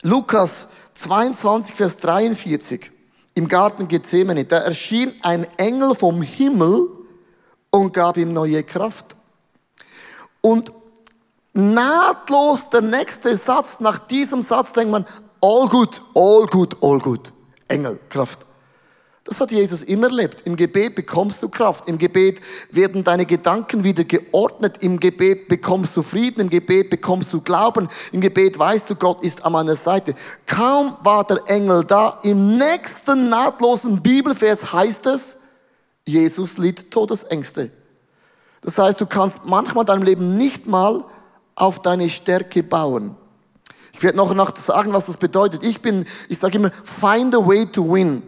Lukas 0.03 0.67
22, 0.93 1.75
Vers 1.75 1.97
43, 1.97 2.91
im 3.33 3.49
Garten 3.49 3.89
Gethsemane, 3.89 4.45
da 4.45 4.59
erschien 4.59 5.15
ein 5.23 5.45
Engel 5.57 5.95
vom 5.95 6.21
Himmel 6.21 6.91
und 7.71 7.95
gab 7.95 8.19
ihm 8.19 8.35
neue 8.35 8.63
Kraft. 8.63 9.16
Und 10.47 10.71
nahtlos 11.55 12.71
der 12.71 12.81
nächste 12.81 13.37
Satz, 13.37 13.81
nach 13.81 13.99
diesem 13.99 14.43
Satz 14.43 14.71
denkt 14.71 14.93
man, 14.93 15.05
all 15.41 15.67
good, 15.67 16.01
all 16.15 16.47
good, 16.47 16.77
all 16.81 17.01
good. 17.01 17.33
Engel, 17.67 17.99
Kraft. 18.09 18.47
Das 19.25 19.41
hat 19.41 19.51
Jesus 19.51 19.83
immer 19.83 20.07
erlebt. 20.07 20.43
Im 20.47 20.55
Gebet 20.55 20.95
bekommst 20.95 21.43
du 21.43 21.49
Kraft. 21.49 21.89
Im 21.89 21.99
Gebet 21.99 22.41
werden 22.71 23.03
deine 23.03 23.27
Gedanken 23.27 23.83
wieder 23.83 24.05
geordnet. 24.05 24.85
Im 24.85 25.01
Gebet 25.01 25.49
bekommst 25.49 25.97
du 25.97 26.05
Frieden. 26.05 26.43
Im 26.43 26.51
Gebet 26.51 26.91
bekommst 26.91 27.33
du 27.33 27.41
Glauben. 27.41 27.89
Im 28.13 28.21
Gebet 28.21 28.57
weißt 28.57 28.89
du, 28.89 28.95
Gott 28.95 29.25
ist 29.25 29.45
an 29.45 29.51
meiner 29.51 29.75
Seite. 29.75 30.15
Kaum 30.47 30.97
war 31.03 31.25
der 31.25 31.43
Engel 31.49 31.83
da. 31.83 32.21
Im 32.23 32.57
nächsten 32.57 33.29
nahtlosen 33.29 34.01
Bibelvers 34.01 34.73
heißt 34.73 35.07
es, 35.07 35.39
Jesus 36.07 36.57
litt 36.57 36.93
Todesängste. 36.93 37.73
Das 38.67 38.79
heißt, 38.79 39.01
du 39.01 39.07
kannst 39.07 39.47
manchmal 39.47 39.85
deinem 39.85 40.03
Leben 40.03 40.37
nicht 40.37 40.67
mal 40.67 41.05
auf 41.55 41.81
deine 41.83 42.09
Stärke 42.09 42.65
bauen. 42.65 43.15
Ich 43.93 44.03
werde 44.03 44.17
noch, 44.17 44.35
noch 44.35 44.57
sagen, 44.57 44.93
was 44.93 45.07
das 45.07 45.19
bedeutet. 45.19 45.63
Ich 45.63 45.81
bin, 45.81 46.05
ich 46.29 46.39
sage 46.39 46.59
immer, 46.59 46.73
find 46.83 47.33
a 47.37 47.39
way 47.39 47.65
to 47.71 47.95
win. 47.95 48.25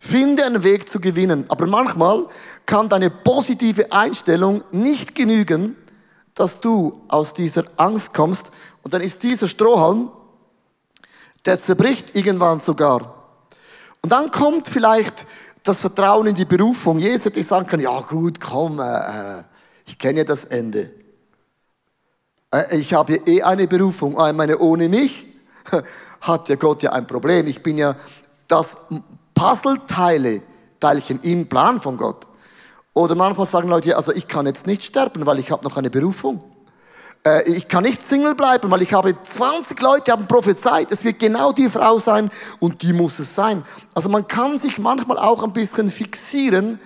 Finde 0.00 0.44
einen 0.44 0.64
Weg 0.64 0.88
zu 0.88 0.98
gewinnen. 0.98 1.44
Aber 1.48 1.68
manchmal 1.68 2.26
kann 2.66 2.88
deine 2.88 3.10
positive 3.10 3.92
Einstellung 3.92 4.64
nicht 4.72 5.14
genügen, 5.14 5.76
dass 6.34 6.60
du 6.60 7.02
aus 7.06 7.32
dieser 7.32 7.62
Angst 7.76 8.12
kommst. 8.12 8.50
Und 8.82 8.92
dann 8.92 9.02
ist 9.02 9.22
dieser 9.22 9.46
Strohhalm, 9.46 10.10
der 11.44 11.60
zerbricht 11.60 12.16
irgendwann 12.16 12.58
sogar. 12.58 13.14
Und 14.02 14.10
dann 14.10 14.32
kommt 14.32 14.66
vielleicht 14.66 15.26
das 15.62 15.78
Vertrauen 15.78 16.26
in 16.26 16.34
die 16.34 16.44
Berufung. 16.44 16.98
Jesus 16.98 17.26
hätte 17.26 17.42
sagen 17.44 17.68
können, 17.68 17.84
ja 17.84 18.00
gut, 18.00 18.40
komm, 18.40 18.80
äh, 18.80 19.44
ich 19.90 19.98
kenne 19.98 20.18
ja 20.18 20.24
das 20.24 20.44
Ende. 20.44 20.88
Äh, 22.54 22.78
ich 22.78 22.94
habe 22.94 23.16
eh 23.26 23.42
eine 23.42 23.66
Berufung. 23.66 24.12
Ich 24.12 24.36
meine, 24.36 24.58
ohne 24.58 24.88
mich 24.88 25.26
hat 26.20 26.48
ja 26.48 26.54
Gott 26.54 26.84
ja 26.84 26.92
ein 26.92 27.08
Problem. 27.08 27.48
Ich 27.48 27.60
bin 27.60 27.76
ja 27.76 27.96
das 28.46 28.76
Puzzleteile, 29.34 30.42
Teilchen 30.78 31.18
im 31.22 31.48
Plan 31.48 31.80
von 31.80 31.96
Gott. 31.96 32.28
Oder 32.94 33.16
manchmal 33.16 33.48
sagen 33.48 33.68
Leute, 33.68 33.96
also 33.96 34.12
ich 34.12 34.28
kann 34.28 34.46
jetzt 34.46 34.68
nicht 34.68 34.84
sterben, 34.84 35.26
weil 35.26 35.40
ich 35.40 35.50
habe 35.50 35.64
noch 35.64 35.76
eine 35.76 35.90
Berufung. 35.90 36.40
Äh, 37.26 37.50
ich 37.50 37.66
kann 37.66 37.82
nicht 37.82 38.00
Single 38.00 38.36
bleiben, 38.36 38.70
weil 38.70 38.82
ich 38.82 38.92
habe 38.92 39.20
20 39.20 39.80
Leute 39.80 40.12
haben 40.12 40.28
prophezeit, 40.28 40.92
es 40.92 41.02
wird 41.02 41.18
genau 41.18 41.50
die 41.50 41.68
Frau 41.68 41.98
sein 41.98 42.30
und 42.60 42.82
die 42.82 42.92
muss 42.92 43.18
es 43.18 43.34
sein. 43.34 43.64
Also 43.92 44.08
man 44.08 44.28
kann 44.28 44.56
sich 44.56 44.78
manchmal 44.78 45.18
auch 45.18 45.42
ein 45.42 45.52
bisschen 45.52 45.90
fixieren 45.90 46.78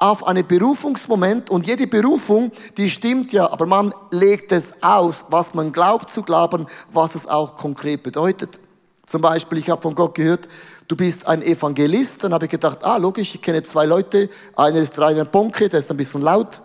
auf 0.00 0.26
einen 0.26 0.46
Berufungsmoment 0.46 1.50
und 1.50 1.66
jede 1.66 1.86
Berufung, 1.86 2.50
die 2.76 2.88
stimmt 2.88 3.32
ja, 3.32 3.50
aber 3.50 3.66
man 3.66 3.94
legt 4.10 4.50
es 4.52 4.82
aus, 4.82 5.26
was 5.28 5.54
man 5.54 5.72
glaubt 5.72 6.10
zu 6.10 6.22
glauben, 6.22 6.66
was 6.92 7.14
es 7.14 7.28
auch 7.28 7.56
konkret 7.56 8.02
bedeutet. 8.02 8.58
Zum 9.04 9.20
Beispiel, 9.20 9.58
ich 9.58 9.68
habe 9.68 9.82
von 9.82 9.94
Gott 9.94 10.14
gehört, 10.14 10.48
du 10.86 10.96
bist 10.96 11.26
ein 11.26 11.42
Evangelist. 11.42 12.22
Dann 12.22 12.32
habe 12.32 12.44
ich 12.44 12.50
gedacht, 12.50 12.84
ah, 12.84 12.96
logisch, 12.96 13.34
ich 13.34 13.42
kenne 13.42 13.62
zwei 13.62 13.84
Leute. 13.84 14.30
Einer 14.56 14.78
ist 14.78 14.98
Rainer 14.98 15.24
Bonke, 15.24 15.68
der 15.68 15.80
ist 15.80 15.90
ein 15.90 15.96
bisschen 15.96 16.22
laut. 16.22 16.62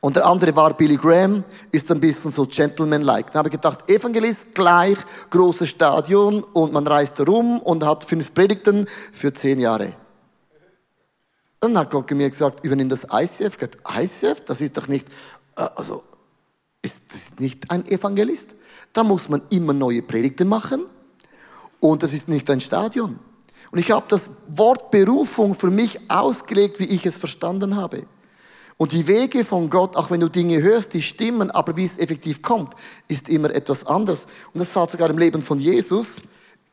Und 0.00 0.16
der 0.16 0.24
andere 0.24 0.56
war 0.56 0.72
Billy 0.74 0.96
Graham, 0.96 1.44
ist 1.70 1.92
ein 1.92 2.00
bisschen 2.00 2.30
so 2.30 2.46
gentleman-like. 2.46 3.32
Dann 3.32 3.40
habe 3.40 3.48
ich 3.48 3.52
gedacht, 3.52 3.88
Evangelist 3.88 4.54
gleich, 4.54 4.98
großes 5.28 5.68
Stadion 5.68 6.42
und 6.42 6.72
man 6.72 6.86
reist 6.86 7.18
herum 7.18 7.58
und 7.60 7.84
hat 7.84 8.04
fünf 8.04 8.32
Predigten 8.32 8.86
für 9.12 9.30
zehn 9.32 9.60
Jahre. 9.60 9.92
Dann 11.60 11.76
hat 11.76 11.90
Gott 11.90 12.10
mir 12.10 12.28
gesagt, 12.28 12.64
übernimm 12.64 12.88
das 12.88 13.06
ICF. 13.12 13.58
Gesagt, 13.58 13.78
ICF, 13.86 14.44
das 14.46 14.60
ist 14.62 14.76
doch 14.76 14.88
nicht, 14.88 15.06
äh, 15.56 15.66
also, 15.76 16.02
ist 16.82 17.02
das 17.12 17.38
nicht 17.38 17.70
ein 17.70 17.86
Evangelist? 17.86 18.56
Da 18.94 19.04
muss 19.04 19.28
man 19.28 19.42
immer 19.50 19.74
neue 19.74 20.02
Predigten 20.02 20.48
machen 20.48 20.86
und 21.78 22.02
das 22.02 22.12
ist 22.14 22.28
nicht 22.28 22.48
ein 22.50 22.60
Stadion. 22.60 23.18
Und 23.70 23.78
ich 23.78 23.90
habe 23.90 24.06
das 24.08 24.30
Wort 24.48 24.90
Berufung 24.90 25.54
für 25.54 25.70
mich 25.70 26.10
ausgelegt, 26.10 26.80
wie 26.80 26.86
ich 26.86 27.06
es 27.06 27.18
verstanden 27.18 27.76
habe. 27.76 28.04
Und 28.78 28.92
die 28.92 29.06
Wege 29.06 29.44
von 29.44 29.68
Gott, 29.68 29.94
auch 29.96 30.10
wenn 30.10 30.20
du 30.20 30.28
Dinge 30.28 30.62
hörst, 30.62 30.94
die 30.94 31.02
stimmen, 31.02 31.50
aber 31.50 31.76
wie 31.76 31.84
es 31.84 31.98
effektiv 31.98 32.40
kommt, 32.40 32.74
ist 33.08 33.28
immer 33.28 33.50
etwas 33.50 33.86
anderes. 33.86 34.26
Und 34.54 34.60
das 34.60 34.74
hat 34.74 34.90
sogar 34.90 35.10
im 35.10 35.18
Leben 35.18 35.42
von 35.42 35.60
Jesus, 35.60 36.16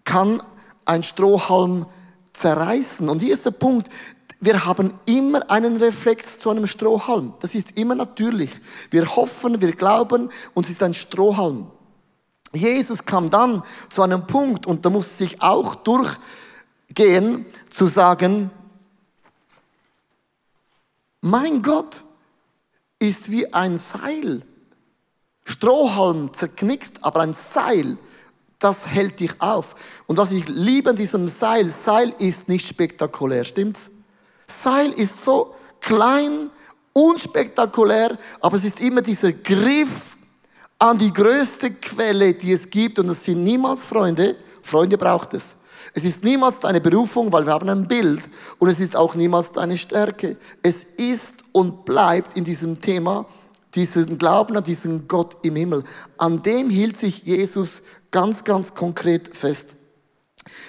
kann 0.05 0.41
ein 0.85 1.03
Strohhalm 1.03 1.85
zerreißen. 2.31 3.09
Und 3.09 3.19
hier 3.21 3.33
ist 3.33 3.45
der 3.45 3.51
Punkt, 3.51 3.89
wir 4.39 4.65
haben 4.65 4.93
immer 5.05 5.49
einen 5.49 5.77
Reflex 5.77 6.39
zu 6.39 6.49
einem 6.49 6.67
Strohhalm. 6.67 7.33
Das 7.39 7.55
ist 7.55 7.77
immer 7.77 7.95
natürlich. 7.95 8.51
Wir 8.91 9.15
hoffen, 9.15 9.61
wir 9.61 9.71
glauben 9.71 10.29
und 10.53 10.65
es 10.65 10.71
ist 10.71 10.83
ein 10.83 10.93
Strohhalm. 10.93 11.71
Jesus 12.53 13.05
kam 13.05 13.29
dann 13.29 13.63
zu 13.89 14.01
einem 14.01 14.25
Punkt, 14.25 14.65
und 14.65 14.85
da 14.85 14.89
muss 14.89 15.17
sich 15.17 15.41
auch 15.41 15.75
durchgehen, 15.75 17.45
zu 17.69 17.87
sagen, 17.87 18.51
mein 21.21 21.61
Gott 21.61 22.03
ist 22.99 23.31
wie 23.31 23.53
ein 23.53 23.77
Seil. 23.77 24.43
Strohhalm 25.45 26.33
zerknickst, 26.33 27.03
aber 27.03 27.21
ein 27.21 27.33
Seil, 27.33 27.97
das 28.59 28.87
hält 28.87 29.19
dich 29.19 29.41
auf. 29.41 29.75
Und 30.07 30.17
was 30.17 30.31
ich 30.31 30.47
liebe 30.47 30.91
an 30.91 30.95
diesem 30.95 31.27
Seil, 31.27 31.69
Seil 31.69 32.13
ist 32.19 32.47
nicht 32.47 32.67
spektakulär, 32.67 33.43
stimmt's? 33.45 33.91
Seil 34.49 34.91
ist 34.93 35.23
so 35.23 35.55
klein, 35.81 36.49
unspektakulär, 36.93 38.17
aber 38.39 38.57
es 38.57 38.63
ist 38.63 38.79
immer 38.79 39.01
dieser 39.01 39.33
Griff 39.33 40.17
an 40.79 40.97
die 40.97 41.11
größte 41.11 41.71
Quelle, 41.71 42.33
die 42.33 42.53
es 42.53 42.69
gibt, 42.69 42.99
und 42.99 43.09
es 43.09 43.23
sind 43.23 43.43
niemals 43.43 43.85
Freunde. 43.85 44.35
Freunde 44.61 44.97
braucht 44.97 45.33
es. 45.33 45.57
Es 45.93 46.05
ist 46.05 46.23
niemals 46.23 46.59
deine 46.59 46.79
Berufung, 46.79 47.31
weil 47.31 47.45
wir 47.45 47.53
haben 47.53 47.69
ein 47.69 47.87
Bild, 47.87 48.21
und 48.59 48.69
es 48.69 48.79
ist 48.79 48.95
auch 48.95 49.15
niemals 49.15 49.51
deine 49.51 49.77
Stärke. 49.77 50.37
Es 50.63 50.83
ist 50.83 51.45
und 51.51 51.85
bleibt 51.85 52.37
in 52.37 52.43
diesem 52.43 52.81
Thema 52.81 53.25
diesen 53.75 54.17
Glauben 54.17 54.55
an 54.57 54.63
diesen 54.63 55.07
Gott 55.07 55.37
im 55.43 55.55
Himmel. 55.55 55.83
An 56.17 56.41
dem 56.41 56.69
hielt 56.69 56.97
sich 56.97 57.23
Jesus 57.23 57.81
ganz, 58.11 58.43
ganz 58.43 58.73
konkret 58.73 59.35
fest. 59.35 59.75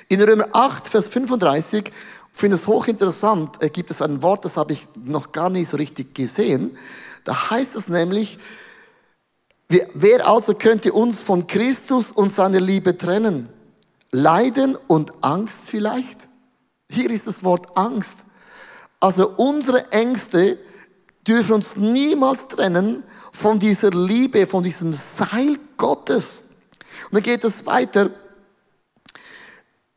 In 0.09 0.21
Römer 0.21 0.49
8, 0.53 0.89
Vers 0.89 1.09
35, 1.09 1.93
ich 2.39 2.41
finde 2.41 2.55
es 2.55 2.69
hochinteressant, 2.69 3.61
äh, 3.61 3.69
gibt 3.69 3.91
es 3.91 4.01
ein 4.01 4.23
Wort, 4.23 4.45
das 4.45 4.57
habe 4.57 4.73
ich 4.73 4.87
noch 4.95 5.33
gar 5.33 5.51
nicht 5.51 5.69
so 5.69 5.77
richtig 5.77 6.15
gesehen. 6.15 6.79
Da 7.25 7.51
heißt 7.51 7.75
es 7.75 7.89
nämlich, 7.89 8.39
Wer 9.69 10.29
also 10.29 10.55
könnte 10.55 10.93
uns 10.93 11.21
von 11.21 11.49
Christus 11.49 12.13
und 12.13 12.31
seiner 12.31 12.61
Liebe 12.61 12.97
trennen? 12.97 13.49
Leiden 14.13 14.77
und 14.87 15.13
Angst 15.21 15.69
vielleicht? 15.69 16.29
Hier 16.89 17.11
ist 17.11 17.27
das 17.27 17.43
Wort 17.43 17.77
Angst. 17.77 18.25
Also 19.01 19.31
unsere 19.37 19.91
Ängste 19.91 20.59
dürfen 21.27 21.55
uns 21.57 21.75
niemals 21.77 22.47
trennen 22.47 23.03
von 23.33 23.59
dieser 23.59 23.91
Liebe, 23.91 24.47
von 24.47 24.63
diesem 24.63 24.93
Seil 24.93 25.59
Gottes. 25.77 26.43
Und 27.07 27.17
dann 27.17 27.23
geht 27.25 27.43
es 27.43 27.67
weiter. 27.67 28.11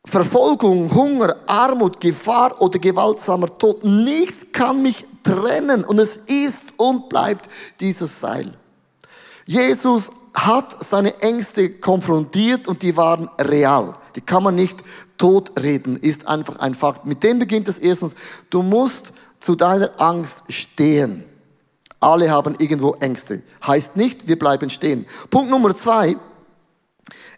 Verfolgung, 0.04 0.92
Hunger, 0.92 1.36
Armut, 1.46 2.00
Gefahr 2.00 2.60
oder 2.60 2.78
gewaltsamer 2.78 3.56
Tod. 3.58 3.84
Nichts 3.84 4.46
kann 4.52 4.82
mich 4.82 5.04
trennen. 5.22 5.84
Und 5.84 5.98
es 5.98 6.16
ist 6.16 6.74
und 6.76 7.08
bleibt 7.08 7.48
dieses 7.80 8.20
Seil. 8.20 8.52
Jesus 9.46 10.10
hat 10.34 10.84
seine 10.84 11.20
Ängste 11.20 11.70
konfrontiert 11.70 12.66
und 12.66 12.82
die 12.82 12.96
waren 12.96 13.28
real. 13.40 13.94
Die 14.16 14.20
kann 14.20 14.42
man 14.42 14.54
nicht 14.54 14.82
totreden, 15.18 15.96
ist 15.98 16.26
einfach 16.26 16.58
ein 16.58 16.74
Fakt. 16.74 17.06
Mit 17.06 17.22
dem 17.22 17.38
beginnt 17.38 17.68
es 17.68 17.78
erstens, 17.78 18.14
du 18.50 18.62
musst 18.62 19.12
zu 19.40 19.54
deiner 19.54 19.90
Angst 20.00 20.44
stehen. 20.48 21.24
Alle 22.00 22.30
haben 22.30 22.56
irgendwo 22.58 22.94
Ängste. 22.94 23.42
Heißt 23.64 23.96
nicht, 23.96 24.26
wir 24.26 24.38
bleiben 24.38 24.70
stehen. 24.70 25.06
Punkt 25.30 25.50
Nummer 25.50 25.74
zwei. 25.74 26.16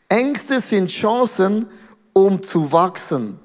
Ängste 0.09 0.61
sind 0.61 0.91
Chancen, 0.91 1.69
um 2.15 2.43
zu 2.43 2.73
wachsen. 2.73 3.39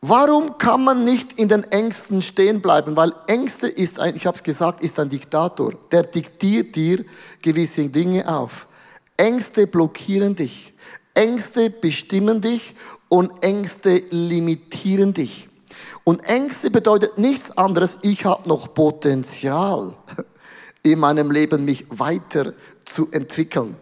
Warum 0.00 0.58
kann 0.58 0.84
man 0.84 1.04
nicht 1.04 1.38
in 1.38 1.48
den 1.48 1.64
Ängsten 1.64 2.20
stehen 2.20 2.60
bleiben? 2.60 2.94
Weil 2.96 3.14
Ängste 3.26 3.68
ist 3.68 4.00
ein, 4.00 4.14
ich 4.16 4.26
habe 4.26 4.36
es 4.36 4.42
gesagt, 4.42 4.82
ist 4.82 5.00
ein 5.00 5.08
Diktator. 5.08 5.72
Der 5.92 6.02
diktiert 6.02 6.76
dir 6.76 7.04
gewisse 7.40 7.88
Dinge 7.88 8.28
auf. 8.28 8.66
Ängste 9.16 9.66
blockieren 9.66 10.34
dich. 10.36 10.74
Ängste 11.14 11.70
bestimmen 11.70 12.40
dich 12.40 12.74
und 13.08 13.42
Ängste 13.42 14.02
limitieren 14.10 15.14
dich. 15.14 15.48
Und 16.04 16.22
Ängste 16.24 16.70
bedeutet 16.70 17.16
nichts 17.16 17.50
anderes, 17.56 17.98
ich 18.02 18.26
habe 18.26 18.46
noch 18.46 18.74
Potenzial 18.74 19.94
in 20.82 20.98
meinem 20.98 21.30
Leben, 21.30 21.64
mich 21.64 21.86
weiter 21.88 22.52
zu 22.84 23.10
entwickeln. 23.10 23.74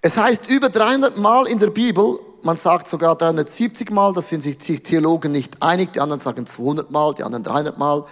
Es 0.00 0.16
heißt 0.16 0.48
über 0.48 0.70
300 0.70 1.18
Mal 1.18 1.46
in 1.46 1.58
der 1.58 1.70
Bibel, 1.70 2.18
man 2.44 2.56
sagt 2.56 2.88
sogar 2.88 3.16
370 3.16 3.90
Mal, 3.90 4.12
das 4.12 4.28
sind 4.28 4.42
sich 4.42 4.58
Theologen 4.58 5.32
nicht 5.32 5.62
einig, 5.62 5.92
die 5.92 6.00
anderen 6.00 6.20
sagen 6.20 6.46
200 6.46 6.90
Mal, 6.90 7.14
die 7.14 7.22
anderen 7.22 7.44
300 7.44 7.78
Mal, 7.78 8.04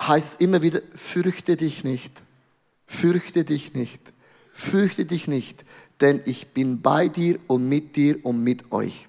heißt 0.00 0.34
es 0.34 0.40
immer 0.40 0.62
wieder, 0.62 0.80
fürchte 0.94 1.56
dich 1.56 1.84
nicht, 1.84 2.22
fürchte 2.86 3.44
dich 3.44 3.74
nicht, 3.74 4.12
fürchte 4.52 5.04
dich 5.04 5.28
nicht, 5.28 5.64
denn 6.00 6.20
ich 6.24 6.48
bin 6.48 6.82
bei 6.82 7.08
dir 7.08 7.38
und 7.46 7.68
mit 7.68 7.96
dir 7.96 8.24
und 8.24 8.42
mit 8.42 8.72
euch. 8.72 9.08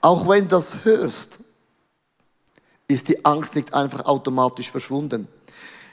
Auch 0.00 0.28
wenn 0.28 0.42
du 0.44 0.48
das 0.48 0.84
hörst, 0.84 1.40
ist 2.88 3.08
die 3.08 3.24
Angst 3.24 3.56
nicht 3.56 3.72
einfach 3.72 4.04
automatisch 4.04 4.70
verschwunden. 4.70 5.28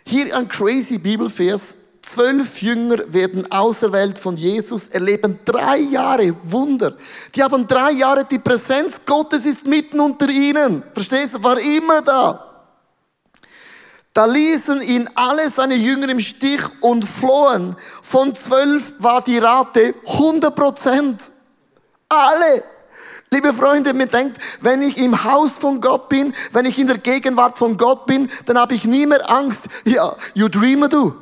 Hier 0.06 0.36
ein 0.36 0.48
crazy 0.48 0.98
Bibelvers. 0.98 1.78
Zwölf 2.02 2.62
Jünger 2.62 2.98
werden 3.14 3.52
auserwählt 3.52 4.18
von 4.18 4.36
Jesus, 4.36 4.88
erleben 4.88 5.40
drei 5.46 5.78
Jahre 5.78 6.36
Wunder. 6.44 6.96
Die 7.36 7.44
haben 7.44 7.68
drei 7.68 7.92
Jahre 7.92 8.26
die 8.26 8.40
Präsenz 8.40 9.02
Gottes 9.06 9.46
ist 9.46 9.68
mitten 9.68 10.00
unter 10.00 10.28
ihnen. 10.28 10.84
Verstehst 10.94 11.36
du? 11.36 11.44
War 11.44 11.60
immer 11.60 12.02
da. 12.02 12.48
Da 14.14 14.26
ließen 14.26 14.82
ihn 14.82 15.10
alle 15.16 15.50
seine 15.50 15.76
Jünger 15.76 16.10
im 16.10 16.20
Stich 16.20 16.62
und 16.82 17.06
flohen. 17.06 17.78
Von 18.02 18.36
zwölf 18.36 18.94
war 19.00 19.22
die 19.22 19.38
Rate 19.38 19.94
100 20.06 20.54
Prozent. 20.54 21.32
Alle. 22.10 22.64
Liebe 23.30 23.54
Freunde, 23.54 23.94
mir 23.94 24.08
denkt, 24.08 24.38
wenn 24.60 24.82
ich 24.82 24.98
im 24.98 25.24
Haus 25.24 25.54
von 25.54 25.80
Gott 25.80 26.10
bin, 26.10 26.34
wenn 26.52 26.66
ich 26.66 26.78
in 26.78 26.88
der 26.88 26.98
Gegenwart 26.98 27.58
von 27.58 27.78
Gott 27.78 28.06
bin, 28.06 28.30
dann 28.46 28.58
habe 28.58 28.74
ich 28.74 28.84
nie 28.84 29.06
mehr 29.06 29.30
Angst. 29.30 29.70
Ja, 29.86 30.18
you 30.34 30.50
dreamer 30.50 30.90
du. 30.90 31.14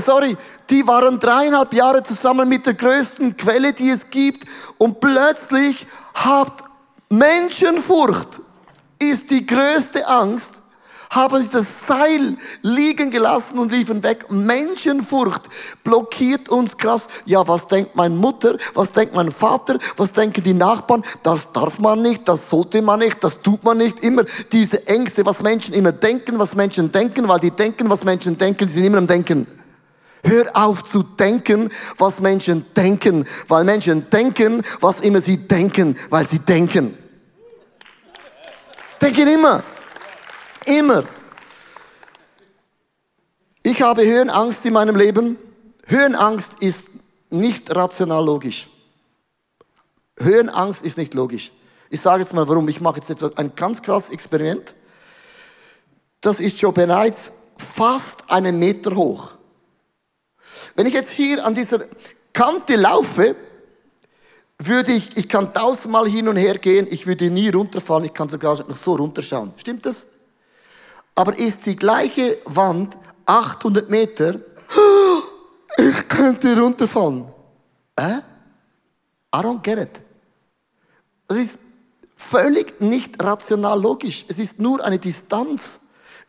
Sorry, 0.00 0.36
die 0.70 0.86
waren 0.86 1.18
dreieinhalb 1.18 1.72
Jahre 1.74 2.02
zusammen 2.02 2.48
mit 2.48 2.66
der 2.66 2.74
größten 2.74 3.36
Quelle, 3.36 3.72
die 3.72 3.90
es 3.90 4.08
gibt 4.10 4.44
und 4.78 5.00
plötzlich 5.00 5.86
hat 6.14 6.52
Menschenfurcht 7.10 8.40
ist 8.98 9.30
die 9.30 9.46
größte 9.46 10.06
Angst 10.06 10.62
haben 11.10 11.40
sie 11.42 11.48
das 11.48 11.86
Seil 11.86 12.36
liegen 12.62 13.10
gelassen 13.10 13.58
und 13.58 13.72
liefen 13.72 14.02
weg. 14.02 14.30
Menschenfurcht 14.30 15.42
blockiert 15.82 16.48
uns 16.48 16.76
krass. 16.76 17.08
Ja, 17.24 17.46
was 17.48 17.66
denkt 17.66 17.96
meine 17.96 18.14
Mutter? 18.14 18.56
Was 18.74 18.92
denkt 18.92 19.14
mein 19.14 19.32
Vater? 19.32 19.78
Was 19.96 20.12
denken 20.12 20.42
die 20.42 20.54
Nachbarn? 20.54 21.02
Das 21.22 21.52
darf 21.52 21.78
man 21.78 22.02
nicht, 22.02 22.28
das 22.28 22.50
sollte 22.50 22.82
man 22.82 23.00
nicht, 23.00 23.22
das 23.24 23.40
tut 23.40 23.64
man 23.64 23.78
nicht. 23.78 24.00
Immer 24.00 24.24
diese 24.52 24.86
Ängste, 24.86 25.24
was 25.24 25.42
Menschen 25.42 25.74
immer 25.74 25.92
denken, 25.92 26.38
was 26.38 26.54
Menschen 26.54 26.92
denken, 26.92 27.26
weil 27.28 27.40
die 27.40 27.50
denken, 27.50 27.88
was 27.88 28.04
Menschen 28.04 28.36
denken, 28.36 28.66
die 28.66 28.72
sind 28.72 28.84
immer 28.84 28.98
am 28.98 29.06
Denken. 29.06 29.46
Hör 30.24 30.50
auf 30.54 30.84
zu 30.84 31.02
denken, 31.02 31.70
was 31.96 32.20
Menschen 32.20 32.66
denken, 32.74 33.24
weil 33.46 33.64
Menschen 33.64 34.10
denken, 34.10 34.62
was 34.80 35.00
immer 35.00 35.20
sie 35.20 35.36
denken, 35.36 35.96
weil 36.10 36.26
sie 36.26 36.40
denken. 36.40 36.96
Das 38.82 38.98
denken 38.98 39.28
immer. 39.28 39.62
Immer. 40.64 41.04
Ich 43.62 43.82
habe 43.82 44.04
Höhenangst 44.04 44.64
in 44.66 44.72
meinem 44.72 44.96
Leben. 44.96 45.38
Höhenangst 45.86 46.60
ist 46.60 46.90
nicht 47.30 47.74
rational 47.74 48.24
logisch. 48.24 48.68
Höhenangst 50.18 50.82
ist 50.82 50.98
nicht 50.98 51.14
logisch. 51.14 51.52
Ich 51.90 52.00
sage 52.00 52.22
jetzt 52.22 52.34
mal 52.34 52.48
warum. 52.48 52.68
Ich 52.68 52.80
mache 52.80 53.00
jetzt 53.00 53.38
ein 53.38 53.54
ganz 53.54 53.82
krasses 53.82 54.10
Experiment. 54.10 54.74
Das 56.20 56.40
ist 56.40 56.58
schon 56.58 56.74
bereits 56.74 57.32
fast 57.56 58.30
einen 58.30 58.58
Meter 58.58 58.94
hoch. 58.94 59.37
Wenn 60.78 60.86
ich 60.86 60.94
jetzt 60.94 61.10
hier 61.10 61.44
an 61.44 61.54
dieser 61.54 61.80
Kante 62.32 62.76
laufe, 62.76 63.36
würde 64.58 64.92
ich, 64.92 65.18
ich 65.18 65.28
kann 65.28 65.52
tausendmal 65.52 66.08
hin 66.08 66.28
und 66.28 66.36
her 66.36 66.56
gehen, 66.56 66.86
ich 66.88 67.06
würde 67.06 67.28
nie 67.28 67.50
runterfallen, 67.50 68.04
ich 68.04 68.14
kann 68.14 68.30
sogar 68.30 68.56
noch 68.66 68.76
so 68.76 68.94
runterschauen. 68.94 69.52
Stimmt 69.58 69.84
das? 69.84 70.06
aber 71.18 71.36
ist 71.36 71.66
die 71.66 71.74
gleiche 71.74 72.38
Wand 72.44 72.96
800 73.26 73.90
Meter, 73.90 74.36
ich 75.76 76.08
könnte 76.08 76.56
runterfallen. 76.56 77.26
Äh? 77.96 78.18
I 79.34 79.38
don't 79.40 79.60
get 79.60 79.80
it. 79.80 80.00
Das 81.26 81.38
ist 81.38 81.58
völlig 82.14 82.80
nicht 82.80 83.20
rational 83.20 83.80
logisch. 83.80 84.26
Es 84.28 84.38
ist 84.38 84.60
nur 84.60 84.84
eine 84.84 85.00
Distanz. 85.00 85.80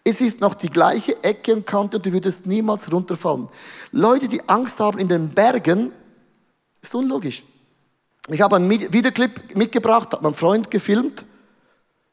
Es 0.10 0.22
ist 0.22 0.42
noch 0.42 0.56
die 0.56 0.72
gleiche 0.72 1.24
Ecke 1.24 1.54
und 1.54 1.68
Kante 1.68 1.98
und 1.98 2.06
du 2.08 2.12
würdest 2.12 2.48
niemals 2.48 2.92
runterfallen. 2.92 3.48
Leute, 3.92 4.28
die 4.28 4.42
Angst 4.50 4.80
haben 4.80 4.98
in 4.98 5.08
den 5.08 5.30
Bergen, 5.30 5.92
ist 6.82 6.96
unlogisch. 6.96 7.44
Ich 8.28 8.42
habe 8.42 8.56
einen 8.56 8.68
Videoclip 8.72 9.56
mitgebracht, 9.56 10.12
hat 10.12 10.24
mein 10.24 10.34
Freund 10.34 10.72
gefilmt. 10.72 11.28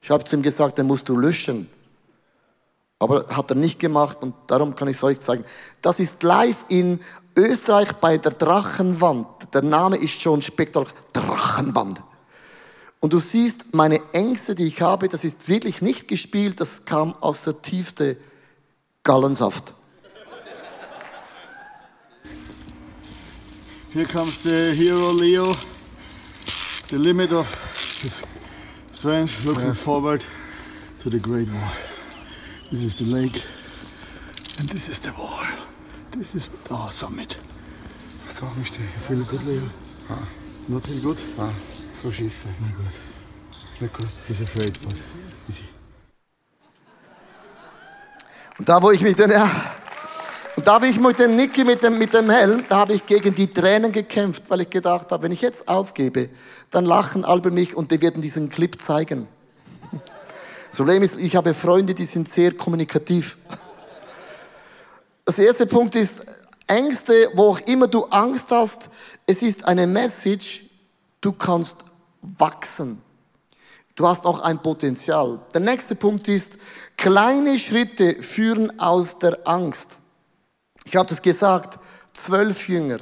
Ich 0.03 0.11
habe 0.11 0.25
zu 0.25 0.37
ihm 0.37 0.43
gesagt, 0.43 0.77
den 0.77 0.87
musst 0.87 1.09
du 1.09 1.17
löschen. 1.17 1.71
Aber 2.99 3.27
hat 3.35 3.51
er 3.51 3.57
nicht 3.57 3.79
gemacht 3.79 4.19
und 4.21 4.35
darum 4.47 4.75
kann 4.75 4.89
ich 4.89 4.99
es 4.99 5.03
euch 5.03 5.19
zeigen. 5.21 5.47
Das 5.81 5.99
ist 5.99 6.23
live 6.23 6.67
in 6.69 7.01
Österreich 7.35 7.93
bei 7.95 8.19
der 8.19 8.33
Drachenwand. 8.33 9.55
Der 9.55 9.63
Name 9.63 9.97
ist 9.97 10.21
schon 10.21 10.43
spektakulär. 10.43 10.93
Drachenwand. 11.15 12.03
Und 13.01 13.13
du 13.13 13.21
siehst, 13.21 13.75
meine 13.75 14.01
Ängste, 14.13 14.55
die 14.55 14.67
ich 14.67 14.81
habe, 14.83 15.09
das 15.09 15.25
ist 15.25 15.49
wirklich 15.49 15.83
nicht 15.83 16.09
gespielt, 16.09 16.61
das 16.61 16.85
kam 16.85 17.15
aus 17.21 17.45
der 17.45 17.61
tiefste 17.63 18.17
Gallensaft. 19.03 19.75
Here 23.93 24.07
comes 24.07 24.43
the 24.43 24.75
hero 24.75 25.13
Leo, 25.13 25.57
the 26.91 26.97
limit 26.97 27.33
of 27.33 27.47
his 28.03 28.13
strength, 28.93 29.45
looking 29.45 29.75
forward 29.75 30.23
to 31.03 31.09
the 31.09 31.19
great 31.19 31.49
war. 31.51 31.73
This 32.71 32.83
is 32.83 32.97
the 32.99 33.05
lake. 33.05 33.43
And 34.59 34.69
this 34.69 34.89
is 34.89 34.99
the 34.99 35.13
wall. 35.17 35.47
This 36.11 36.35
is 36.35 36.51
our 36.71 36.91
summit. 36.91 37.37
Sag 38.29 38.55
mich 38.59 38.71
dir, 38.71 38.81
you 38.81 39.01
feel 39.07 39.25
good, 39.25 39.47
Leo? 39.47 39.63
Ah. 40.11 40.27
Not 40.69 40.87
feel 40.87 41.01
good? 41.01 41.19
Ah, 41.39 41.53
so 42.03 42.11
schieße. 42.13 42.47
Not 42.61 42.77
good. 42.77 43.81
Not 43.81 43.93
good. 43.93 44.09
He's 44.29 44.41
afraid, 44.41 44.79
but 44.83 44.95
easy. 45.49 45.65
Und 48.59 48.69
da, 48.69 48.83
wo 48.83 48.91
ich 48.91 49.03
mich 49.03 49.15
den, 49.17 49.31
ja, 49.31 49.51
und 50.57 50.67
da, 50.67 50.81
wo 50.81 50.87
ich 50.87 50.99
mit 50.99 51.19
dem 51.19 51.37
Nicky 51.37 51.65
mit 51.65 51.83
dem, 51.83 51.99
mit 51.99 52.15
dem 52.15 52.31
Helm, 52.31 52.65
da 52.69 52.79
habe 52.79 52.95
ich 52.95 53.05
gegen 53.05 53.35
die 53.35 53.47
Tränen 53.47 53.93
gekämpft, 53.93 54.45
weil 54.49 54.63
ich 54.63 54.71
gedacht 54.71 55.11
habe, 55.13 55.23
wenn 55.25 55.33
ich 55.33 55.43
jetzt 55.43 55.69
aufgebe, 55.69 56.31
dann 56.71 56.87
lachen 56.87 57.25
alle 57.25 57.41
über 57.41 57.51
mich 57.51 57.77
und 57.77 57.91
die 57.91 58.01
werden 58.01 58.23
diesen 58.23 58.49
Clip 58.49 58.81
zeigen. 58.81 59.29
Das 60.71 60.79
Problem 60.79 61.03
ist, 61.03 61.19
ich 61.19 61.37
habe 61.37 61.55
Freunde, 61.55 61.95
die 61.95 62.05
sind 62.05 62.29
sehr 62.29 62.53
kommunikativ. 62.53 63.39
Das 65.25 65.39
erste 65.39 65.67
Punkt 65.67 65.95
ist, 65.95 66.25
Ängste, 66.67 67.31
wo 67.35 67.51
auch 67.51 67.61
immer 67.61 67.87
du 67.87 68.05
Angst 68.05 68.51
hast, 68.51 68.91
es 69.27 69.43
ist 69.43 69.65
eine 69.67 69.87
Message, 69.87 70.65
du 71.21 71.33
kannst 71.33 71.86
wachsen. 72.39 73.03
Du 73.95 74.07
hast 74.07 74.25
noch 74.25 74.41
ein 74.41 74.63
Potenzial. 74.63 75.41
Der 75.55 75.61
nächste 75.61 75.95
Punkt 75.95 76.29
ist, 76.29 76.59
kleine 76.97 77.59
Schritte 77.59 78.23
führen 78.23 78.79
aus 78.79 79.19
der 79.19 79.39
Angst. 79.49 79.99
Ich 80.85 80.97
habe 80.97 81.09
das 81.09 81.23
gesagt, 81.23 81.79
zwölf 82.13 82.69
Jünger, 82.69 82.99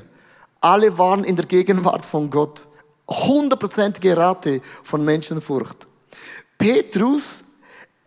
alle 0.60 0.96
waren 0.96 1.24
in 1.24 1.37
der 1.37 1.46
Gegenwart 1.46 2.04
von 2.04 2.30
Gott. 2.30 2.66
Hundertprozentige 3.08 4.16
Rate 4.16 4.62
von 4.82 5.04
Menschenfurcht. 5.04 5.87
Petrus 6.56 7.44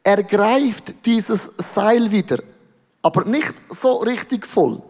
ergreift 0.01 1.05
dieses 1.05 1.51
Seil 1.57 2.09
wieder, 2.09 2.41
aber 3.01 3.25
nicht 3.25 3.53
so 3.69 3.97
richtig 3.97 4.47
voll, 4.47 4.81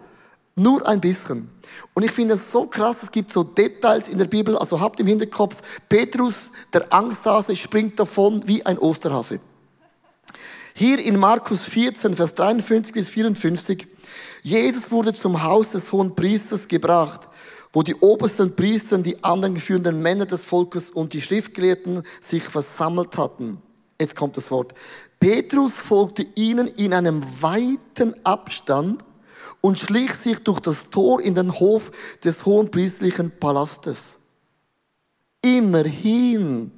nur 0.56 0.88
ein 0.88 1.02
bisschen. 1.02 1.50
Und 1.98 2.04
ich 2.04 2.12
finde 2.12 2.36
es 2.36 2.52
so 2.52 2.68
krass, 2.68 3.02
es 3.02 3.10
gibt 3.10 3.32
so 3.32 3.42
Details 3.42 4.08
in 4.08 4.20
der 4.20 4.26
Bibel, 4.26 4.56
also 4.56 4.80
habt 4.80 5.00
im 5.00 5.08
Hinterkopf, 5.08 5.64
Petrus, 5.90 6.52
der 6.72 6.94
Angsthase, 6.94 7.56
springt 7.56 8.00
davon 8.00 8.48
wie 8.48 8.64
ein 8.64 8.78
Osterhase. 8.78 9.40
Hier 10.76 11.00
in 11.00 11.18
Markus 11.18 11.64
14, 11.64 12.16
Vers 12.16 12.36
53 12.36 12.94
bis 12.94 13.10
54, 13.10 13.88
Jesus 14.44 14.92
wurde 14.92 15.12
zum 15.14 15.42
Haus 15.42 15.72
des 15.72 15.92
hohen 15.92 16.14
Priesters 16.14 16.68
gebracht, 16.68 17.22
wo 17.74 17.82
die 17.82 17.96
obersten 17.96 18.56
Priester, 18.56 19.00
die 19.00 19.24
anderen 19.24 19.56
geführenden 19.56 20.00
Männer 20.00 20.28
des 20.28 20.44
Volkes 20.44 20.92
und 20.92 21.14
die 21.14 21.22
Schriftgelehrten 21.24 22.04
sich 22.22 22.44
versammelt 22.44 23.18
hatten. 23.18 23.58
Jetzt 24.00 24.16
kommt 24.16 24.38
das 24.38 24.52
Wort. 24.52 24.76
Petrus 25.20 25.74
folgte 25.74 26.28
ihnen 26.36 26.68
in 26.68 26.94
einem 26.94 27.24
weiten 27.42 28.14
Abstand 28.24 29.04
und 29.62 29.80
schlich 29.80 30.14
sich 30.14 30.40
durch 30.40 30.60
das 30.60 30.90
Tor 30.90 31.22
in 31.22 31.36
den 31.36 31.60
Hof 31.60 31.92
des 32.24 32.46
hohenpriestlichen 32.46 33.32
Palastes. 33.32 34.20
Immerhin, 35.42 36.72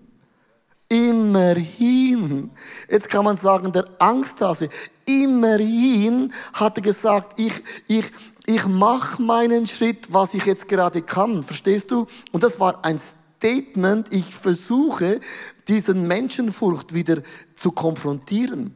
immerhin. 0.88 2.52
Jetzt 2.90 3.10
kann 3.10 3.26
man 3.26 3.38
sagen, 3.38 3.72
der 3.72 3.88
Angsthase, 4.00 4.70
immerhin 5.06 6.34
hat 6.54 6.78
er 6.78 6.84
gesagt, 6.84 7.40
ich, 7.40 7.54
ich, 7.88 8.06
ich 8.46 8.66
mache 8.66 9.22
meinen 9.22 9.68
Schritt, 9.68 10.12
was 10.12 10.34
ich 10.34 10.46
jetzt 10.46 10.68
gerade 10.68 11.02
kann. 11.02 11.44
Verstehst 11.44 11.92
du? 11.92 12.08
Und 12.32 12.44
das 12.44 12.60
war 12.60 12.84
ein 12.84 13.00
Statement, 13.00 14.14
ich 14.14 14.36
versuche, 14.36 15.22
diesen 15.68 16.08
Menschenfurcht 16.08 16.94
wieder 16.94 17.22
zu 17.56 17.72
konfrontieren. 17.72 18.76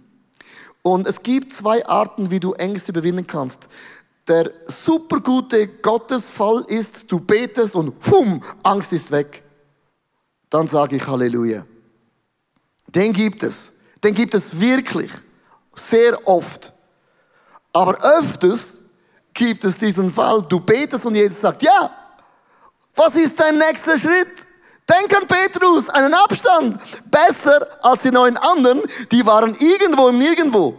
Und 0.83 1.07
es 1.07 1.23
gibt 1.23 1.51
zwei 1.51 1.85
Arten, 1.87 2.29
wie 2.29 2.39
du 2.39 2.53
Ängste 2.53 2.91
überwinden 2.91 3.25
kannst. 3.25 3.67
der 4.27 4.51
supergute 4.67 5.67
Gottesfall 5.67 6.63
ist, 6.67 7.11
du 7.11 7.19
betest 7.19 7.75
und 7.75 7.99
pum, 7.99 8.41
Angst 8.63 8.93
ist 8.93 9.11
weg. 9.11 9.43
Dann 10.49 10.67
sage 10.67 10.95
ich 10.95 11.05
Halleluja. 11.05 11.65
Den 12.87 13.11
gibt 13.11 13.43
es. 13.43 13.73
Den 14.03 14.13
gibt 14.13 14.33
es 14.33 14.59
wirklich. 14.59 15.11
Sehr 15.75 16.25
oft. 16.27 16.71
Aber 17.73 17.99
öfters 18.01 18.77
gibt 19.33 19.65
es 19.65 19.77
diesen 19.77 20.13
Fall, 20.13 20.43
du 20.43 20.59
betest 20.59 21.05
und 21.05 21.15
Jesus 21.15 21.41
sagt, 21.41 21.63
ja, 21.63 21.89
was 22.95 23.15
ist 23.15 23.39
dein 23.39 23.57
nächster 23.57 23.97
Schritt? 23.97 24.47
Denk 24.89 25.15
an 25.15 25.27
Petrus, 25.27 25.89
einen 25.89 26.13
Abstand. 26.13 26.79
Besser 27.09 27.67
als 27.81 28.01
die 28.01 28.11
neun 28.11 28.37
anderen, 28.37 28.81
die 29.11 29.25
waren 29.25 29.55
irgendwo 29.55 30.09
im 30.09 30.17
Nirgendwo. 30.17 30.77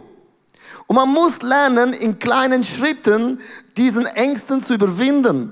Und 0.87 0.95
man 0.95 1.09
muss 1.09 1.41
lernen, 1.41 1.93
in 1.93 2.19
kleinen 2.19 2.63
Schritten 2.63 3.41
diesen 3.75 4.05
Ängsten 4.05 4.61
zu 4.61 4.75
überwinden. 4.75 5.51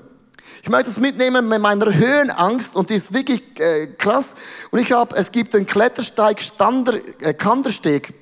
Ich 0.62 0.68
möchte 0.68 0.90
es 0.90 1.00
mitnehmen 1.00 1.48
mit 1.48 1.60
meiner 1.60 1.92
Höhenangst 1.92 2.76
und 2.76 2.88
die 2.88 2.94
ist 2.94 3.12
wirklich 3.12 3.42
äh, 3.58 3.88
krass. 3.98 4.34
Und 4.70 4.78
ich 4.78 4.92
habe, 4.92 5.14
es 5.16 5.30
gibt 5.30 5.54
einen 5.54 5.66
Klettersteig, 5.66 6.40
Stander, 6.40 6.94
äh, 7.20 7.34
Kandersteg. 7.34 8.14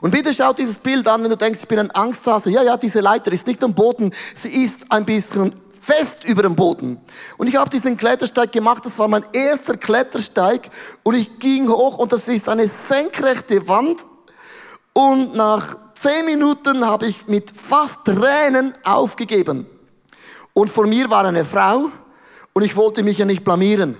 Und 0.00 0.10
bitte 0.10 0.34
schaut 0.34 0.58
dieses 0.58 0.78
Bild 0.78 1.06
an, 1.06 1.22
wenn 1.22 1.30
du 1.30 1.36
denkst, 1.36 1.60
ich 1.62 1.68
bin 1.68 1.78
ein 1.78 1.90
Angsthase. 1.90 2.50
Ja, 2.50 2.62
ja, 2.62 2.76
diese 2.76 3.00
Leiter 3.00 3.30
ist 3.32 3.46
nicht 3.46 3.62
am 3.62 3.74
Boden, 3.74 4.12
sie 4.34 4.64
ist 4.64 4.90
ein 4.90 5.04
bisschen 5.04 5.54
fest 5.86 6.24
über 6.24 6.42
dem 6.42 6.56
Boden. 6.56 7.00
Und 7.38 7.46
ich 7.46 7.54
habe 7.54 7.70
diesen 7.70 7.96
Klettersteig 7.96 8.50
gemacht, 8.50 8.84
das 8.84 8.98
war 8.98 9.06
mein 9.06 9.22
erster 9.32 9.76
Klettersteig 9.76 10.68
und 11.04 11.14
ich 11.14 11.38
ging 11.38 11.68
hoch 11.68 11.98
und 11.98 12.12
das 12.12 12.26
ist 12.26 12.48
eine 12.48 12.66
senkrechte 12.66 13.68
Wand 13.68 14.04
und 14.92 15.36
nach 15.36 15.76
zehn 15.94 16.26
Minuten 16.26 16.84
habe 16.84 17.06
ich 17.06 17.28
mit 17.28 17.52
fast 17.52 18.04
Tränen 18.04 18.74
aufgegeben. 18.82 19.66
Und 20.54 20.70
vor 20.70 20.88
mir 20.88 21.08
war 21.08 21.24
eine 21.24 21.44
Frau 21.44 21.90
und 22.52 22.62
ich 22.64 22.74
wollte 22.74 23.04
mich 23.04 23.18
ja 23.18 23.24
nicht 23.24 23.44
blamieren. 23.44 23.96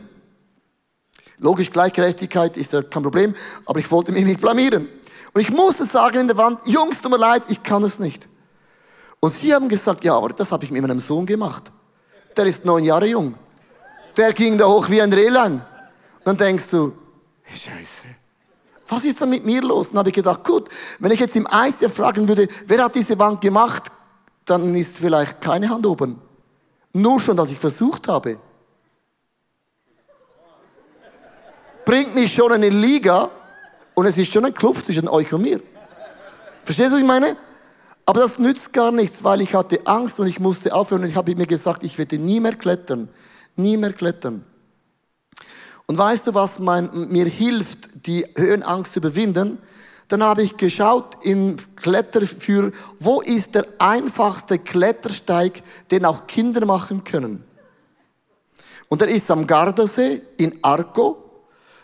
Logisch, 1.39 1.71
Gleichgerechtigkeit 1.71 2.57
ist 2.57 2.73
ja 2.73 2.83
kein 2.83 3.05
Problem, 3.05 3.35
aber 3.65 3.79
ich 3.79 3.89
wollte 3.93 4.11
mich 4.11 4.25
nicht 4.25 4.41
blamieren. 4.41 4.89
Und 5.35 5.41
ich 5.41 5.51
musste 5.51 5.85
sagen 5.85 6.21
in 6.21 6.27
der 6.27 6.37
Wand, 6.37 6.61
Jungs, 6.65 7.01
tut 7.01 7.13
mir 7.13 7.19
leid, 7.19 7.45
ich 7.49 7.63
kann 7.63 7.85
es 7.85 8.01
nicht. 8.01 8.27
Und 9.21 9.31
sie 9.31 9.55
haben 9.55 9.69
gesagt, 9.69 10.05
ja, 10.05 10.17
aber 10.17 10.31
das 10.31 10.53
habe 10.53 10.65
ich 10.65 10.71
mit 10.71 10.83
meinem 10.83 11.01
Sohn 11.01 11.27
gemacht. 11.27 11.73
Der 12.37 12.47
ist 12.47 12.65
neun 12.65 12.85
Jahre 12.85 13.07
jung. 13.07 13.35
Der 14.17 14.33
ging 14.33 14.57
da 14.59 14.67
hoch 14.67 14.89
wie 14.89 15.01
ein 15.01 15.13
Rehlein. 15.13 15.65
Dann 16.25 16.37
denkst 16.37 16.71
du, 16.71 16.93
Scheiße. 17.49 18.07
Was 18.89 19.05
ist 19.05 19.21
da 19.21 19.27
mit 19.27 19.45
mir 19.45 19.63
los? 19.63 19.89
Dann 19.89 19.99
habe 19.99 20.11
ich 20.11 20.15
gedacht, 20.15 20.45
gut, 20.45 20.69
wenn 20.99 21.11
ich 21.11 21.21
jetzt 21.21 21.35
im 21.37 21.47
Eis 21.51 21.81
ja 21.81 21.89
fragen 21.89 22.29
würde, 22.29 22.49
wer 22.67 22.85
hat 22.85 22.95
diese 22.95 23.19
Wand 23.19 23.41
gemacht, 23.41 23.91
dann 24.45 24.75
ist 24.75 24.99
vielleicht 24.99 25.41
keine 25.41 25.69
Hand 25.69 25.87
oben. 25.87 26.21
Nur 26.93 27.19
schon, 27.19 27.37
dass 27.37 27.51
ich 27.51 27.59
versucht 27.59 28.09
habe. 28.09 28.39
Bringt 31.85 32.15
mich 32.15 32.33
schon 32.33 32.47
in 32.47 32.55
eine 32.55 32.69
Liga 32.69 33.31
und 33.95 34.07
es 34.07 34.19
ist 34.19 34.33
schon 34.33 34.45
ein 34.45 34.55
Kluft 34.55 34.87
zwischen 34.87 35.09
euch 35.09 35.33
und 35.33 35.43
mir. 35.43 35.61
Verstehst 36.65 36.91
du, 36.91 36.95
was 36.95 37.01
ich 37.01 37.07
meine? 37.07 37.37
Aber 38.09 38.21
das 38.21 38.39
nützt 38.39 38.73
gar 38.73 38.93
nichts, 38.93 39.25
weil 39.25 39.41
ich 39.41 39.53
hatte 39.53 39.85
Angst 39.85 40.21
und 40.21 40.29
ich 40.29 40.39
musste 40.39 40.73
aufhören 40.73 41.03
und 41.03 41.09
ich 41.09 41.17
habe 41.17 41.35
mir 41.35 41.47
gesagt, 41.47 41.83
ich 41.83 41.99
werde 41.99 42.19
nie 42.19 42.39
mehr 42.39 42.55
klettern. 42.55 43.09
Nie 43.57 43.77
mehr 43.77 43.93
klettern. 43.93 44.45
Und 45.87 45.99
weißt 45.99 46.29
du, 46.29 46.35
was 46.35 46.61
mein, 46.61 46.89
mir 47.11 47.27
hilft, 47.27 48.07
die 48.07 48.25
Höhenangst 48.37 48.93
zu 48.93 49.01
überwinden? 49.01 49.59
Dann 50.09 50.23
habe 50.23 50.43
ich 50.43 50.57
geschaut 50.57 51.17
in 51.25 51.57
Kletterführer, 51.75 52.71
wo 53.01 53.21
ist 53.23 53.57
der 53.57 53.67
einfachste 53.79 54.61
Klettersteig, 54.61 55.63
den 55.91 56.05
auch 56.05 56.29
Kinder 56.29 56.65
machen 56.65 57.03
können. 57.03 57.43
Und 58.89 59.01
der 59.01 59.09
ist 59.09 59.29
am 59.33 59.49
Gardasee 59.49 60.23
in 60.37 60.57
Arco, 60.63 61.25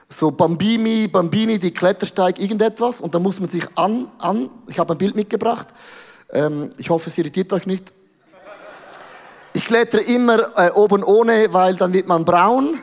so 0.09 0.31
Bambini, 0.31 1.09
Bambini, 1.09 1.59
die 1.59 1.73
Klettersteig, 1.73 2.39
irgendetwas. 2.39 3.01
Und 3.01 3.13
da 3.13 3.19
muss 3.19 3.41
man 3.41 3.49
sich 3.49 3.65
an, 3.75 4.09
an 4.19 4.51
ich 4.69 4.79
habe 4.79 4.95
ein 4.95 4.99
Bild 4.99 5.17
mitgebracht, 5.17 5.69
ähm, 6.33 6.71
ich 6.79 6.91
hoffe, 6.91 7.11
es 7.11 7.19
irritiert 7.19 7.53
euch 7.53 7.67
nicht. 7.67 7.93
Ich 9.53 9.67
klettere 9.67 10.03
immer 10.03 10.59
äh, 10.59 10.71
oben 10.71 11.05
ohne, 11.05 11.53
weil 11.53 11.77
dann 11.77 11.93
wird 11.93 12.09
man 12.09 12.25
braun 12.25 12.79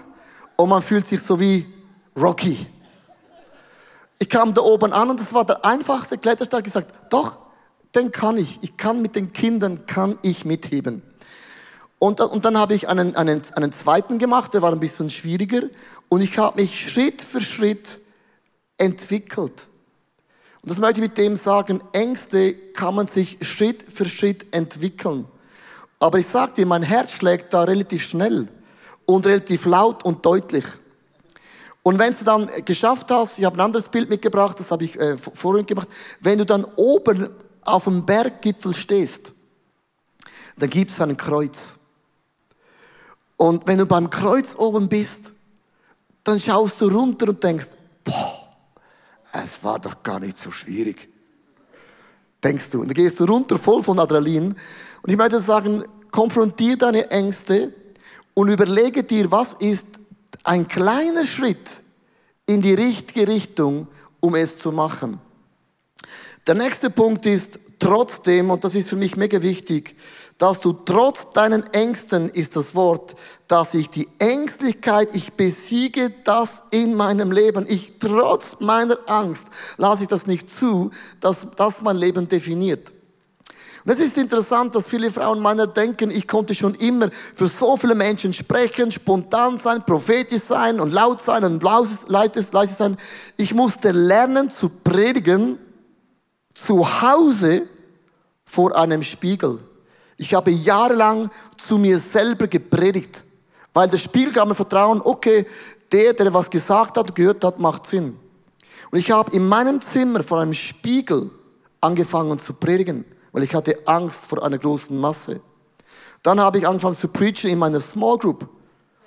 und 0.56 0.70
man 0.70 0.82
fühlt 0.84 1.08
sich 1.08 1.22
so 1.22 1.40
wie 1.40 1.66
Rocky. 2.16 2.68
Ich 4.20 4.30
kam 4.30 4.54
da 4.54 4.62
oben 4.62 4.94
an 4.94 5.10
und 5.10 5.20
das 5.20 5.34
war 5.34 5.46
der 5.46 5.66
einfachste 5.66 6.18
Klettersteig. 6.18 6.60
Ich 6.60 6.74
gesagt, 6.74 6.94
doch, 7.10 7.38
den 7.96 8.12
kann 8.12 8.38
ich. 8.38 8.60
Ich 8.62 8.78
kann 8.78 9.02
mit 9.02 9.16
den 9.16 9.34
Kindern, 9.34 9.86
kann 9.88 10.20
ich 10.22 10.46
mitheben. 10.46 11.02
Und, 11.98 12.22
und 12.22 12.46
dann 12.46 12.58
habe 12.58 12.76
ich 12.76 12.88
einen, 12.88 13.16
einen, 13.16 13.42
einen 13.56 13.72
zweiten 13.72 14.20
gemacht, 14.20 14.54
der 14.54 14.62
war 14.62 14.72
ein 14.72 14.80
bisschen 14.80 15.10
schwieriger. 15.10 15.62
Und 16.08 16.22
ich 16.22 16.38
habe 16.38 16.62
mich 16.62 16.80
Schritt 16.80 17.22
für 17.22 17.42
Schritt 17.42 18.00
entwickelt. 18.78 19.69
Und 20.70 20.78
das 20.78 20.82
möchte 20.82 21.02
ich 21.02 21.08
mit 21.10 21.18
dem 21.18 21.36
sagen, 21.36 21.82
Ängste 21.94 22.54
kann 22.54 22.94
man 22.94 23.08
sich 23.08 23.40
Schritt 23.42 23.84
für 23.92 24.06
Schritt 24.06 24.46
entwickeln. 24.54 25.26
Aber 25.98 26.20
ich 26.20 26.28
sage 26.28 26.52
dir, 26.58 26.68
mein 26.68 26.84
Herz 26.84 27.14
schlägt 27.14 27.56
da 27.56 27.64
relativ 27.64 28.04
schnell 28.04 28.48
und 29.08 29.26
relativ 29.26 29.66
laut 29.66 30.06
und 30.06 30.24
deutlich. 30.24 30.66
Und 31.82 31.98
wenn 31.98 32.14
du 32.14 32.24
dann 32.24 32.48
geschafft 32.66 33.10
hast, 33.10 33.40
ich 33.40 33.46
habe 33.46 33.58
ein 33.58 33.62
anderes 33.62 33.90
Bild 33.90 34.12
mitgebracht, 34.12 34.60
das 34.60 34.70
habe 34.70 34.84
ich 34.84 34.96
äh, 35.00 35.18
vorhin 35.18 35.66
gemacht, 35.66 35.88
wenn 36.20 36.38
du 36.38 36.46
dann 36.46 36.64
oben 36.76 37.32
auf 37.64 37.86
dem 37.86 38.06
Berggipfel 38.06 38.76
stehst, 38.76 39.34
dann 40.56 40.70
gibt 40.70 40.92
es 40.92 41.02
ein 41.02 41.18
Kreuz. 41.18 41.74
Und 43.38 43.66
wenn 43.66 43.80
du 43.80 43.88
beim 43.88 44.12
Kreuz 44.12 44.56
oben 44.56 44.88
bist, 44.88 45.34
dann 46.24 46.40
schaust 46.40 46.80
du 46.80 46.90
runter 46.90 47.30
und 47.30 47.44
denkst, 47.44 47.70
boah, 48.04 48.39
es 49.32 49.64
war 49.64 49.80
doch 49.80 50.04
gar 50.04 50.20
nicht 50.20 50.38
so 50.38 50.52
schwierig. 50.52 51.10
Denkst 52.44 52.70
du. 52.72 52.82
Und 52.82 52.88
dann 52.88 52.96
gehst 52.96 53.20
du 53.20 53.26
runter 53.26 53.58
voll 53.58 53.84
von 53.84 54.00
Adrenalin. 54.00 54.56
Und 55.02 55.10
ich 55.10 55.18
möchte 55.18 55.40
sagen, 55.40 55.84
konfrontier 56.12 56.78
deine 56.78 57.12
Ängste 57.12 57.74
und 58.34 58.50
überlege 58.50 59.04
dir, 59.04 59.32
was 59.32 59.54
ist 59.54 59.88
ein 60.44 60.68
kleiner 60.68 61.26
Schritt 61.26 61.84
in 62.46 62.62
die 62.62 62.74
richtige 62.74 63.28
Richtung, 63.28 63.88
um 64.20 64.36
es 64.36 64.58
zu 64.58 64.72
machen. 64.72 65.20
Der 66.48 66.56
nächste 66.56 66.90
Punkt 66.90 67.26
ist 67.26 67.60
trotzdem, 67.78 68.50
und 68.50 68.64
das 68.64 68.76
ist 68.76 68.90
für 68.90 68.96
mich 68.96 69.16
mega 69.16 69.42
wichtig, 69.42 69.96
dass 70.40 70.62
du 70.62 70.74
trotz 70.74 71.34
deinen 71.34 71.72
Ängsten 71.74 72.30
ist 72.30 72.56
das 72.56 72.74
Wort, 72.74 73.16
dass 73.48 73.74
ich 73.74 73.90
die 73.90 74.08
Ängstlichkeit, 74.20 75.10
ich 75.14 75.34
besiege 75.34 76.12
das 76.24 76.64
in 76.72 76.96
meinem 76.96 77.32
Leben. 77.32 77.66
Ich 77.68 78.00
trotz 78.00 78.62
meiner 78.62 78.98
Angst 79.06 79.50
lasse 79.78 80.04
ich 80.04 80.10
das 80.10 80.28
nicht 80.28 80.50
zu, 80.50 80.92
dass 81.20 81.46
das 81.58 81.82
mein 81.82 81.98
Leben 81.98 82.30
definiert. 82.30 82.92
Und 83.84 83.92
es 83.92 84.00
ist 84.00 84.18
interessant, 84.18 84.76
dass 84.76 84.88
viele 84.88 85.12
Frauen 85.12 85.42
meiner 85.42 85.68
denken, 85.68 86.10
ich 86.10 86.28
konnte 86.28 86.54
schon 86.56 86.76
immer 86.76 87.10
für 87.36 87.48
so 87.48 87.76
viele 87.76 87.96
Menschen 87.96 88.34
sprechen, 88.34 88.92
spontan 88.92 89.60
sein, 89.60 89.86
prophetisch 89.86 90.44
sein 90.44 90.80
und 90.80 90.92
laut 90.92 91.22
sein 91.22 91.44
und 91.44 91.62
leise 91.64 92.74
sein. 92.78 92.98
Ich 93.36 93.54
musste 93.54 93.92
lernen 93.92 94.50
zu 94.52 94.70
predigen 94.70 95.58
zu 96.54 97.02
Hause 97.02 97.64
vor 98.46 98.76
einem 98.78 99.04
Spiegel. 99.04 99.60
Ich 100.20 100.34
habe 100.34 100.52
jahrelang 100.52 101.32
zu 101.56 101.78
mir 101.78 101.98
selber 101.98 102.48
gepredigt, 102.48 103.24
weil 103.74 103.88
das 103.88 104.02
Spiel 104.02 104.34
gab 104.34 104.50
mir 104.50 104.54
Vertrauen, 104.54 105.02
okay, 105.02 105.46
der, 105.94 106.14
der 106.14 106.34
was 106.34 106.50
gesagt 106.50 106.98
hat, 106.98 107.16
gehört 107.16 107.46
hat, 107.46 107.58
macht 107.58 107.86
Sinn. 107.86 108.20
Und 108.92 109.00
ich 109.00 109.12
habe 109.12 109.32
in 109.32 109.48
meinem 109.48 109.80
Zimmer 109.80 110.22
vor 110.22 110.42
einem 110.42 110.54
Spiegel 110.54 111.32
angefangen 111.80 112.38
zu 112.38 112.52
predigen, 112.52 113.06
weil 113.32 113.44
ich 113.44 113.56
hatte 113.56 113.80
Angst 113.86 114.26
vor 114.26 114.44
einer 114.44 114.58
großen 114.58 115.00
Masse. 115.00 115.40
Dann 116.22 116.42
habe 116.42 116.58
ich 116.58 116.68
angefangen 116.68 116.96
zu 116.96 117.08
preachen 117.08 117.50
in 117.50 117.58
meiner 117.58 117.80
Small 117.80 118.18
Group. 118.18 118.50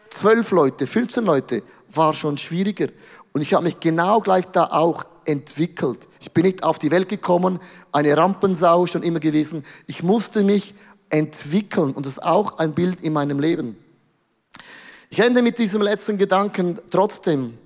Zwölf 0.09 0.51
Leute, 0.51 0.87
15 0.87 1.25
Leute, 1.27 1.62
war 1.90 2.14
schon 2.14 2.38
schwieriger. 2.38 2.88
Und 3.35 3.42
ich 3.42 3.53
habe 3.53 3.64
mich 3.64 3.81
genau 3.81 4.20
gleich 4.20 4.46
da 4.46 4.64
auch 4.64 5.05
entwickelt. 5.27 6.09
Ich 6.20 6.33
bin 6.33 6.46
nicht 6.46 6.64
auf 6.64 6.79
die 6.79 6.90
Welt 6.90 7.11
gekommen, 7.11 7.59
eine 7.92 8.16
Rampensau 8.16 8.87
schon 8.87 9.03
immer 9.03 9.20
gewesen. 9.20 9.62
Ich 9.87 10.03
musste 10.03 10.42
mich 10.42 10.75
entwickeln 11.12 11.92
und 11.92 12.07
das 12.07 12.14
ist 12.14 12.22
auch 12.22 12.59
ein 12.59 12.75
Bild 12.75 13.03
in 13.03 13.12
meinem 13.12 13.38
Leben. 13.38 13.77
Ich 15.11 15.20
ende 15.20 15.42
mit 15.42 15.59
diesem 15.59 15.83
letzten 15.83 16.16
Gedanken 16.16 16.81
trotzdem. 16.90 17.59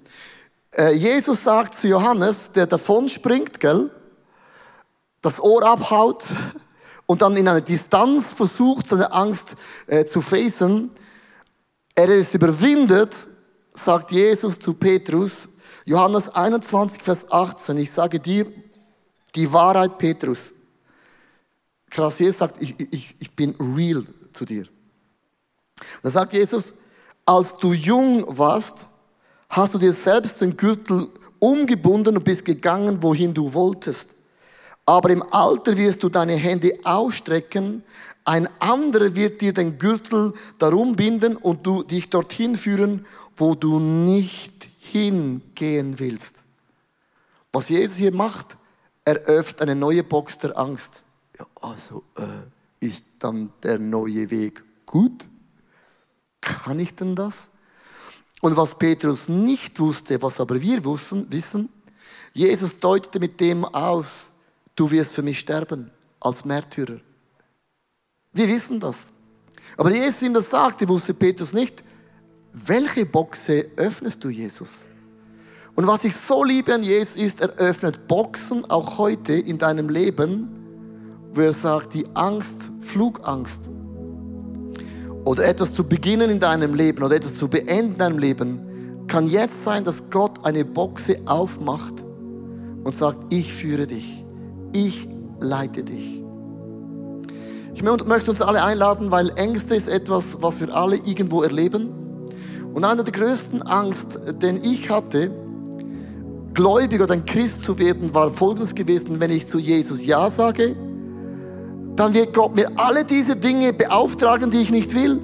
Äh, 0.76 0.94
Jesus 0.94 1.44
sagt 1.44 1.74
zu 1.74 1.86
Johannes, 1.86 2.50
der 2.52 2.66
davon 2.66 3.08
springt, 3.08 3.60
gell, 3.60 3.90
das 5.22 5.40
Ohr 5.40 5.64
abhaut 5.64 6.24
und 7.06 7.22
dann 7.22 7.36
in 7.36 7.46
einer 7.46 7.60
Distanz 7.60 8.32
versucht, 8.32 8.88
seine 8.88 9.12
Angst 9.12 9.54
äh, 9.86 10.04
zu 10.04 10.20
facen, 10.20 10.90
er 11.94 12.08
es 12.08 12.34
überwindet, 12.34 13.14
sagt 13.74 14.10
Jesus 14.10 14.58
zu 14.58 14.74
Petrus, 14.74 15.48
Johannes 15.84 16.28
21, 16.28 17.00
Vers 17.00 17.30
18, 17.30 17.78
ich 17.78 17.92
sage 17.92 18.18
dir 18.18 18.46
die 19.36 19.52
Wahrheit, 19.52 19.98
Petrus. 19.98 20.52
Krass, 21.90 22.18
Jesus 22.18 22.38
sagt, 22.38 22.62
ich, 22.62 22.74
ich, 22.92 23.14
ich 23.18 23.30
bin 23.30 23.54
real 23.76 24.04
zu 24.32 24.44
dir. 24.44 24.66
Da 26.02 26.10
sagt 26.10 26.32
Jesus, 26.32 26.74
als 27.24 27.56
du 27.58 27.72
jung 27.72 28.24
warst, 28.38 28.86
hast 29.48 29.74
du 29.74 29.78
dir 29.78 29.92
selbst 29.92 30.40
den 30.40 30.56
Gürtel 30.56 31.08
umgebunden 31.38 32.16
und 32.16 32.24
bist 32.24 32.44
gegangen, 32.44 33.02
wohin 33.02 33.34
du 33.34 33.52
wolltest. 33.52 34.14
Aber 34.84 35.10
im 35.10 35.22
Alter 35.32 35.76
wirst 35.76 36.02
du 36.02 36.08
deine 36.08 36.36
Hände 36.36 36.78
ausstrecken, 36.84 37.82
ein 38.24 38.48
anderer 38.58 39.14
wird 39.14 39.40
dir 39.40 39.52
den 39.52 39.78
Gürtel 39.78 40.32
darum 40.58 40.96
binden 40.96 41.36
und 41.36 41.64
du 41.64 41.84
dich 41.84 42.10
dorthin 42.10 42.56
führen, 42.56 43.06
wo 43.36 43.54
du 43.54 43.78
nicht 43.78 44.68
hingehen 44.80 45.98
willst. 45.98 46.42
Was 47.52 47.68
Jesus 47.68 47.96
hier 47.96 48.12
macht, 48.12 48.56
er 49.04 49.16
öffnet 49.26 49.62
eine 49.62 49.76
neue 49.76 50.02
Box 50.02 50.38
der 50.38 50.58
Angst. 50.58 51.02
Ja, 51.38 51.46
also 51.60 52.02
äh, 52.16 52.84
ist 52.84 53.04
dann 53.18 53.52
der 53.62 53.78
neue 53.78 54.30
Weg 54.30 54.62
gut? 54.86 55.28
Kann 56.40 56.78
ich 56.78 56.94
denn 56.94 57.16
das? 57.16 57.50
Und 58.40 58.56
was 58.56 58.78
Petrus 58.78 59.28
nicht 59.28 59.80
wusste, 59.80 60.20
was 60.22 60.40
aber 60.40 60.60
wir 60.60 60.84
wussten, 60.84 61.30
wissen, 61.30 61.68
Jesus 62.32 62.78
deutete 62.78 63.18
mit 63.18 63.40
dem 63.40 63.64
aus, 63.64 64.30
du 64.74 64.90
wirst 64.90 65.14
für 65.14 65.22
mich 65.22 65.40
sterben 65.40 65.90
als 66.20 66.44
Märtyrer. 66.44 67.00
Wir 68.32 68.48
wissen 68.48 68.78
das. 68.78 69.08
Aber 69.76 69.90
Jesus 69.90 70.22
ihm 70.22 70.34
das 70.34 70.50
sagte, 70.50 70.88
wusste 70.88 71.14
Petrus 71.14 71.52
nicht, 71.52 71.82
welche 72.52 73.06
Boxe 73.06 73.70
öffnest 73.76 74.22
du, 74.22 74.28
Jesus? 74.28 74.86
Und 75.74 75.86
was 75.86 76.04
ich 76.04 76.14
so 76.16 76.44
liebe 76.44 76.72
an 76.74 76.82
Jesus 76.82 77.16
ist, 77.16 77.40
er 77.40 77.50
öffnet 77.56 78.06
Boxen 78.06 78.68
auch 78.70 78.98
heute 78.98 79.34
in 79.34 79.58
deinem 79.58 79.88
Leben, 79.88 80.65
wo 81.36 81.40
er 81.42 81.52
sagt, 81.52 81.94
die 81.94 82.06
Angst, 82.14 82.70
Flugangst 82.80 83.68
oder 85.24 85.44
etwas 85.44 85.74
zu 85.74 85.84
beginnen 85.84 86.30
in 86.30 86.40
deinem 86.40 86.74
Leben 86.74 87.02
oder 87.02 87.16
etwas 87.16 87.34
zu 87.34 87.48
beenden 87.48 87.92
in 87.92 87.98
deinem 87.98 88.18
Leben, 88.18 89.06
kann 89.08 89.26
jetzt 89.26 89.64
sein, 89.64 89.84
dass 89.84 90.10
Gott 90.10 90.44
eine 90.44 90.64
Boxe 90.64 91.18
aufmacht 91.26 91.94
und 92.84 92.94
sagt, 92.94 93.18
ich 93.32 93.52
führe 93.52 93.86
dich, 93.86 94.24
ich 94.72 95.08
leite 95.40 95.84
dich. 95.84 96.22
Ich 97.74 97.82
möchte 97.82 98.30
uns 98.30 98.40
alle 98.40 98.62
einladen, 98.62 99.10
weil 99.10 99.28
Ängste 99.36 99.74
ist 99.74 99.88
etwas, 99.88 100.38
was 100.40 100.60
wir 100.60 100.74
alle 100.74 100.96
irgendwo 100.96 101.42
erleben. 101.42 101.88
Und 102.72 102.84
einer 102.84 103.04
der 103.04 103.12
größten 103.12 103.62
Angst, 103.62 104.18
den 104.40 104.62
ich 104.62 104.88
hatte, 104.88 105.30
gläubig 106.54 107.02
oder 107.02 107.12
ein 107.12 107.26
Christ 107.26 107.64
zu 107.64 107.78
werden, 107.78 108.14
war 108.14 108.30
folgendes 108.30 108.74
gewesen, 108.74 109.20
wenn 109.20 109.30
ich 109.30 109.46
zu 109.46 109.58
Jesus 109.58 110.06
Ja 110.06 110.30
sage, 110.30 110.74
dann 111.96 112.14
wird 112.14 112.34
Gott 112.34 112.54
mir 112.54 112.70
alle 112.76 113.04
diese 113.04 113.34
Dinge 113.36 113.72
beauftragen, 113.72 114.50
die 114.50 114.60
ich 114.60 114.70
nicht 114.70 114.94
will. 114.94 115.20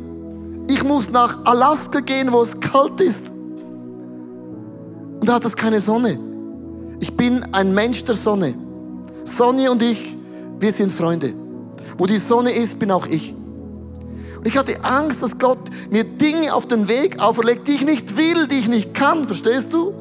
Ich 0.68 0.82
muss 0.82 1.10
nach 1.10 1.44
Alaska 1.44 2.00
gehen, 2.00 2.32
wo 2.32 2.40
es 2.40 2.58
kalt 2.58 3.00
ist. 3.00 3.30
Und 5.20 5.28
da 5.28 5.34
hat 5.34 5.44
es 5.44 5.54
keine 5.54 5.80
Sonne. 5.80 6.18
Ich 6.98 7.14
bin 7.16 7.44
ein 7.52 7.74
Mensch 7.74 8.02
der 8.04 8.14
Sonne. 8.14 8.54
Sonne 9.24 9.70
und 9.70 9.82
ich, 9.82 10.16
wir 10.58 10.72
sind 10.72 10.90
Freunde. 10.90 11.34
Wo 11.98 12.06
die 12.06 12.18
Sonne 12.18 12.52
ist, 12.52 12.78
bin 12.78 12.90
auch 12.90 13.06
ich. 13.06 13.34
Und 14.38 14.48
ich 14.48 14.56
hatte 14.56 14.82
Angst, 14.82 15.22
dass 15.22 15.38
Gott 15.38 15.58
mir 15.90 16.04
Dinge 16.04 16.54
auf 16.54 16.66
den 16.66 16.88
Weg 16.88 17.20
auferlegt, 17.20 17.68
die 17.68 17.72
ich 17.72 17.84
nicht 17.84 18.16
will, 18.16 18.48
die 18.48 18.56
ich 18.56 18.68
nicht 18.68 18.94
kann. 18.94 19.24
Verstehst 19.24 19.72
du? 19.72 19.92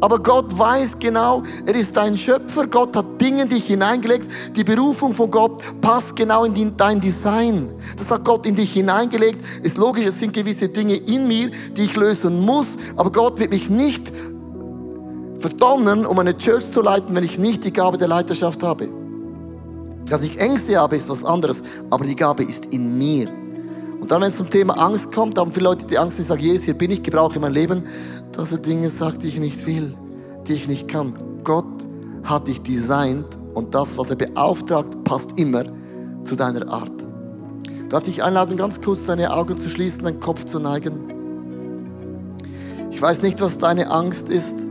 Aber 0.00 0.18
Gott 0.18 0.56
weiß 0.56 0.98
genau, 0.98 1.42
er 1.64 1.74
ist 1.74 1.96
dein 1.96 2.16
Schöpfer. 2.16 2.66
Gott 2.66 2.94
hat 2.96 3.20
Dinge 3.20 3.42
in 3.42 3.48
dich 3.48 3.66
hineingelegt. 3.66 4.26
Die 4.54 4.62
Berufung 4.64 5.14
von 5.14 5.30
Gott 5.30 5.62
passt 5.80 6.14
genau 6.14 6.44
in 6.44 6.76
dein 6.76 7.00
Design. 7.00 7.70
Das 7.96 8.10
hat 8.10 8.24
Gott 8.24 8.46
in 8.46 8.54
dich 8.54 8.72
hineingelegt. 8.74 9.42
Ist 9.62 9.78
logisch, 9.78 10.04
es 10.04 10.18
sind 10.18 10.34
gewisse 10.34 10.68
Dinge 10.68 10.96
in 10.96 11.26
mir, 11.26 11.50
die 11.76 11.84
ich 11.84 11.96
lösen 11.96 12.44
muss. 12.44 12.76
Aber 12.96 13.10
Gott 13.10 13.38
wird 13.38 13.50
mich 13.50 13.70
nicht 13.70 14.12
verdonnern, 15.38 16.04
um 16.04 16.18
eine 16.18 16.36
Church 16.36 16.70
zu 16.70 16.82
leiten, 16.82 17.14
wenn 17.14 17.24
ich 17.24 17.38
nicht 17.38 17.64
die 17.64 17.72
Gabe 17.72 17.96
der 17.96 18.08
Leiterschaft 18.08 18.62
habe. 18.62 18.88
Dass 20.08 20.22
ich 20.22 20.38
Ängste 20.38 20.76
habe, 20.76 20.96
ist 20.96 21.08
was 21.08 21.24
anderes, 21.24 21.62
aber 21.90 22.04
die 22.04 22.16
Gabe 22.16 22.44
ist 22.44 22.66
in 22.66 22.98
mir. 22.98 23.28
Und 24.06 24.12
dann, 24.12 24.20
wenn 24.20 24.28
es 24.28 24.36
zum 24.36 24.48
Thema 24.48 24.74
Angst 24.74 25.10
kommt, 25.10 25.36
haben 25.36 25.50
viele 25.50 25.64
Leute 25.64 25.84
die 25.84 25.98
Angst, 25.98 26.16
die 26.16 26.22
sagen, 26.22 26.40
Jesus, 26.40 26.66
hier 26.66 26.74
bin 26.74 26.92
ich, 26.92 27.02
gebrauche 27.02 27.40
mein 27.40 27.52
Leben, 27.52 27.82
dass 28.30 28.52
er 28.52 28.58
Dinge 28.58 28.88
sagt, 28.88 29.24
die 29.24 29.26
ich 29.26 29.40
nicht 29.40 29.66
will, 29.66 29.96
die 30.46 30.52
ich 30.52 30.68
nicht 30.68 30.86
kann. 30.86 31.12
Gott 31.42 31.88
hat 32.22 32.46
dich 32.46 32.62
designt 32.62 33.26
und 33.54 33.74
das, 33.74 33.98
was 33.98 34.10
er 34.10 34.14
beauftragt, 34.14 35.02
passt 35.02 35.36
immer 35.40 35.64
zu 36.22 36.36
deiner 36.36 36.70
Art. 36.72 37.04
Darf 37.88 38.06
ich 38.06 38.14
dich 38.14 38.22
einladen, 38.22 38.56
ganz 38.56 38.80
kurz 38.80 39.06
deine 39.06 39.32
Augen 39.32 39.58
zu 39.58 39.68
schließen, 39.68 40.04
deinen 40.04 40.20
Kopf 40.20 40.44
zu 40.44 40.60
neigen? 40.60 41.00
Ich 42.92 43.02
weiß 43.02 43.22
nicht, 43.22 43.40
was 43.40 43.58
deine 43.58 43.90
Angst 43.90 44.30
ist. 44.30 44.64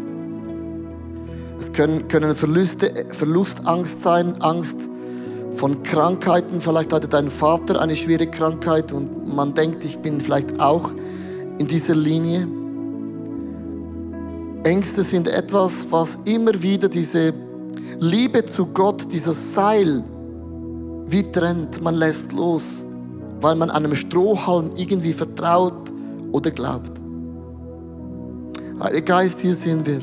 Es 1.59 1.73
können, 1.73 2.07
können 2.07 2.35
Verluste, 2.35 3.07
Verlustangst 3.09 3.99
sein, 3.99 4.41
Angst 4.41 4.87
von 5.55 5.81
Krankheiten. 5.83 6.61
Vielleicht 6.61 6.93
hatte 6.93 7.07
dein 7.07 7.29
Vater 7.29 7.81
eine 7.81 7.95
schwere 7.95 8.27
Krankheit 8.27 8.91
und 8.91 9.33
man 9.35 9.53
denkt, 9.53 9.83
ich 9.83 9.97
bin 9.99 10.19
vielleicht 10.19 10.59
auch 10.59 10.91
in 11.57 11.67
dieser 11.67 11.95
Linie. 11.95 12.47
Ängste 14.63 15.03
sind 15.03 15.27
etwas, 15.27 15.85
was 15.89 16.19
immer 16.25 16.61
wieder 16.61 16.89
diese 16.89 17.33
Liebe 17.99 18.45
zu 18.45 18.65
Gott, 18.67 19.11
dieses 19.11 19.53
Seil, 19.53 20.03
wie 21.07 21.23
trennt. 21.31 21.81
Man 21.81 21.95
lässt 21.95 22.33
los, 22.33 22.85
weil 23.41 23.55
man 23.55 23.69
einem 23.69 23.95
Strohhalm 23.95 24.71
irgendwie 24.75 25.13
vertraut 25.13 25.93
oder 26.31 26.51
glaubt. 26.51 26.91
Heiliger 28.79 29.01
Geist, 29.01 29.39
hier 29.39 29.55
sind 29.55 29.85
wir. 29.85 30.01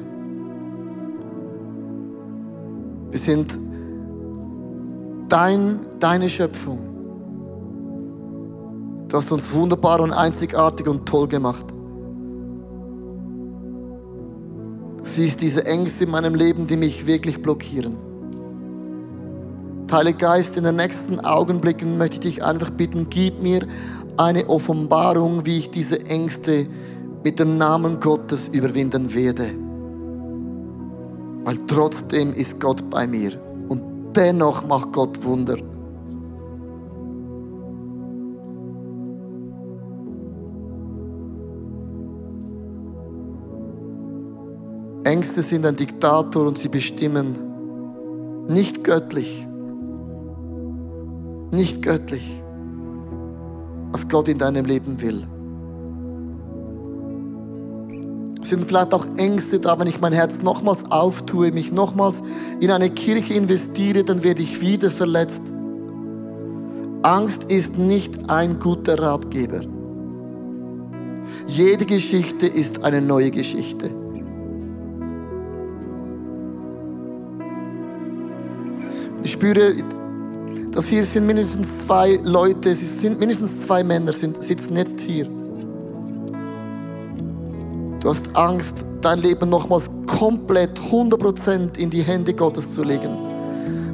Wir 3.11 3.19
sind 3.19 3.59
dein, 5.33 5.81
deine 5.99 6.29
Schöpfung. 6.29 6.79
Du 9.09 9.17
hast 9.17 9.33
uns 9.33 9.53
wunderbar 9.53 10.01
und 10.01 10.13
einzigartig 10.13 10.87
und 10.87 11.07
toll 11.07 11.27
gemacht. 11.27 11.65
Du 14.99 15.05
siehst 15.05 15.41
diese 15.41 15.65
Ängste 15.65 16.05
in 16.05 16.11
meinem 16.11 16.35
Leben, 16.35 16.67
die 16.67 16.77
mich 16.77 17.07
wirklich 17.07 17.41
blockieren. 17.41 17.97
Heiliger 19.91 20.19
Geist, 20.19 20.57
in 20.57 20.65
den 20.65 20.77
nächsten 20.77 21.21
Augenblicken 21.21 21.99
möchte 21.99 22.15
ich 22.17 22.21
dich 22.21 22.45
einfach 22.45 22.71
bitten, 22.71 23.09
gib 23.11 23.43
mir 23.43 23.67
eine 24.17 24.49
Offenbarung, 24.49 25.45
wie 25.45 25.59
ich 25.59 25.71
diese 25.71 26.07
Ängste 26.07 26.67
mit 27.23 27.39
dem 27.39 27.59
Namen 27.59 28.01
Gottes 28.01 28.49
überwinden 28.49 29.15
werde. 29.15 29.51
Weil 31.45 31.59
trotzdem 31.67 32.33
ist 32.33 32.59
Gott 32.59 32.89
bei 32.89 33.07
mir 33.07 33.33
dennoch 34.17 34.67
macht 34.67 34.93
Gott 34.93 35.23
Wunder. 35.25 35.57
Ängste 45.05 45.43
sind 45.43 45.67
ein 45.67 45.77
Diktator 45.77 46.47
und 46.47 46.59
sie 46.59 46.69
bestimmen 46.69 47.37
nicht 48.49 48.85
göttlich, 48.85 49.47
nicht 51.51 51.83
göttlich, 51.83 52.43
was 53.91 54.09
Gott 54.09 54.29
in 54.29 54.39
deinem 54.39 54.65
Leben 54.65 55.01
will. 55.01 55.25
Sind 58.45 58.65
vielleicht 58.67 58.93
auch 58.93 59.07
Ängste 59.17 59.61
da, 59.61 59.79
wenn 59.79 59.87
ich 59.87 60.01
mein 60.01 60.13
Herz 60.13 60.43
nochmals 60.43 60.91
auftue, 60.91 61.53
mich 61.53 61.73
nochmals 61.73 62.23
in 62.61 62.71
eine 62.71 62.91
Kirche 62.91 63.35
investiere, 63.35 64.05
dann 64.05 64.23
werde 64.25 64.43
ich 64.43 64.61
wieder 64.61 64.91
verletzt. 64.91 65.43
Angst 67.03 67.45
ist 67.45 67.79
nicht 67.79 68.31
ein 68.31 68.61
guter 68.61 68.99
Ratgeber. 68.99 69.61
Jede 71.47 71.85
Geschichte 71.85 72.47
ist 72.47 72.85
eine 72.85 73.01
neue 73.01 73.31
Geschichte. 73.31 73.91
Ich 79.25 79.33
spüre, 79.33 79.75
dass 80.73 80.87
hier 80.87 81.05
sind 81.05 81.27
mindestens 81.27 81.87
zwei 81.87 82.19
Leute, 82.23 82.71
es 82.71 83.01
sind 83.01 83.21
mindestens 83.21 83.63
zwei 83.63 83.85
Männer, 83.85 84.13
sitzen 84.13 84.77
jetzt 84.77 85.01
hier. 85.01 85.42
Du 88.03 88.09
hast 88.09 88.35
Angst, 88.35 88.85
dein 89.01 89.21
Leben 89.21 89.49
nochmals 89.49 89.89
komplett 90.09 90.79
100% 90.91 91.79
in 91.79 91.89
die 91.89 92.03
Hände 92.03 92.35
Gottes 92.35 92.75
zu 92.75 92.83
legen, 92.83 93.17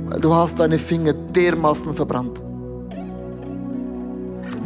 weil 0.09 0.19
du 0.19 0.33
hast 0.33 0.59
deine 0.59 0.79
Finger 0.79 1.13
dermaßen 1.13 1.93
verbrannt. 1.93 2.41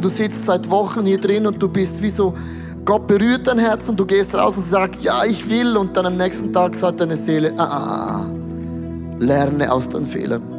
Du 0.01 0.07
sitzt 0.07 0.45
seit 0.45 0.69
Wochen 0.69 1.05
hier 1.05 1.19
drin 1.19 1.45
und 1.45 1.61
du 1.61 1.67
bist 1.67 2.01
wie 2.01 2.09
so, 2.09 2.33
Gott 2.85 3.05
berührt 3.05 3.47
dein 3.47 3.59
Herz 3.59 3.89
und 3.89 3.99
du 3.99 4.05
gehst 4.05 4.33
raus 4.33 4.55
und 4.55 4.63
sagst, 4.63 5.03
ja, 5.03 5.25
ich 5.25 5.49
will. 5.49 5.75
Und 5.75 5.95
dann 5.95 6.05
am 6.05 6.17
nächsten 6.17 6.51
Tag 6.51 6.75
sagt 6.75 7.01
deine 7.01 7.17
Seele, 7.17 7.53
ah, 7.57 7.63
ah, 7.63 8.21
ah 8.21 8.25
lerne 9.19 9.71
aus 9.71 9.87
deinen 9.89 10.05
Fehlern. 10.05 10.52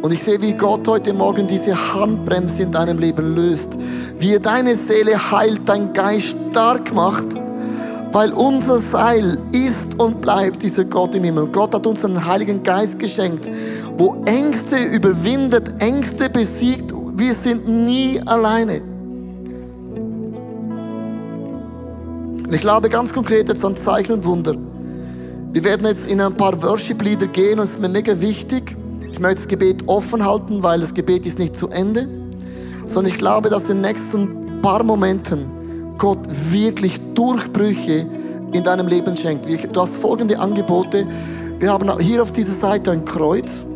Und 0.00 0.12
ich 0.12 0.22
sehe, 0.22 0.40
wie 0.40 0.52
Gott 0.52 0.86
heute 0.86 1.12
Morgen 1.12 1.48
diese 1.48 1.74
Handbremse 1.94 2.62
in 2.62 2.70
deinem 2.70 2.98
Leben 2.98 3.34
löst. 3.34 3.76
Wie 4.18 4.34
er 4.34 4.40
deine 4.40 4.76
Seele 4.76 5.32
heilt, 5.32 5.68
dein 5.68 5.92
Geist 5.92 6.36
stark 6.50 6.94
macht. 6.94 7.26
Weil 8.12 8.32
unser 8.32 8.78
Seil 8.78 9.38
ist 9.52 9.98
und 9.98 10.20
bleibt 10.20 10.62
dieser 10.62 10.84
Gott 10.84 11.16
im 11.16 11.24
Himmel. 11.24 11.48
Gott 11.48 11.74
hat 11.74 11.86
uns 11.86 12.04
einen 12.04 12.24
Heiligen 12.24 12.62
Geist 12.62 12.98
geschenkt, 13.00 13.50
wo 13.96 14.22
Ängste 14.24 14.76
überwindet, 14.76 15.72
Ängste 15.80 16.30
besiegt. 16.30 16.94
Wir 17.16 17.34
sind 17.34 17.68
nie 17.68 18.20
alleine. 18.24 18.80
Und 22.44 22.54
ich 22.54 22.60
glaube 22.60 22.88
ganz 22.88 23.12
konkret 23.12 23.48
jetzt 23.48 23.64
an 23.64 23.76
Zeichen 23.76 24.12
und 24.12 24.24
Wunder. 24.24 24.54
Wir 25.52 25.64
werden 25.64 25.86
jetzt 25.86 26.08
in 26.08 26.20
ein 26.20 26.34
paar 26.34 26.62
Worship-Lieder 26.62 27.26
gehen 27.26 27.58
und 27.58 27.64
es 27.64 27.70
ist 27.72 27.80
mir 27.80 27.88
mega 27.88 28.18
wichtig. 28.18 28.77
Ich 29.18 29.22
möchte 29.22 29.40
das 29.40 29.48
Gebet 29.48 29.82
offen 29.88 30.24
halten, 30.24 30.62
weil 30.62 30.78
das 30.78 30.94
Gebet 30.94 31.26
ist 31.26 31.40
nicht 31.40 31.56
zu 31.56 31.66
Ende. 31.70 32.06
Sondern 32.86 33.12
ich 33.12 33.18
glaube, 33.18 33.50
dass 33.50 33.68
in 33.68 33.78
den 33.78 33.90
nächsten 33.90 34.62
paar 34.62 34.84
Momenten 34.84 35.96
Gott 35.98 36.20
wirklich 36.52 37.00
Durchbrüche 37.14 38.06
in 38.52 38.62
deinem 38.62 38.86
Leben 38.86 39.16
schenkt. 39.16 39.44
Du 39.44 39.80
hast 39.80 39.96
folgende 39.96 40.38
Angebote. 40.38 41.04
Wir 41.58 41.72
haben 41.72 41.98
hier 41.98 42.22
auf 42.22 42.30
dieser 42.30 42.52
Seite 42.52 42.92
ein 42.92 43.04
Kreuz. 43.04 43.66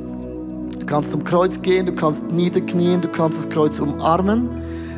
Du 0.78 0.86
kannst 0.86 1.10
zum 1.10 1.24
Kreuz 1.24 1.60
gehen, 1.60 1.86
du 1.86 1.92
kannst 1.92 2.30
niederknien, 2.30 3.00
du 3.00 3.08
kannst 3.08 3.38
das 3.38 3.48
Kreuz 3.48 3.80
umarmen. 3.80 4.48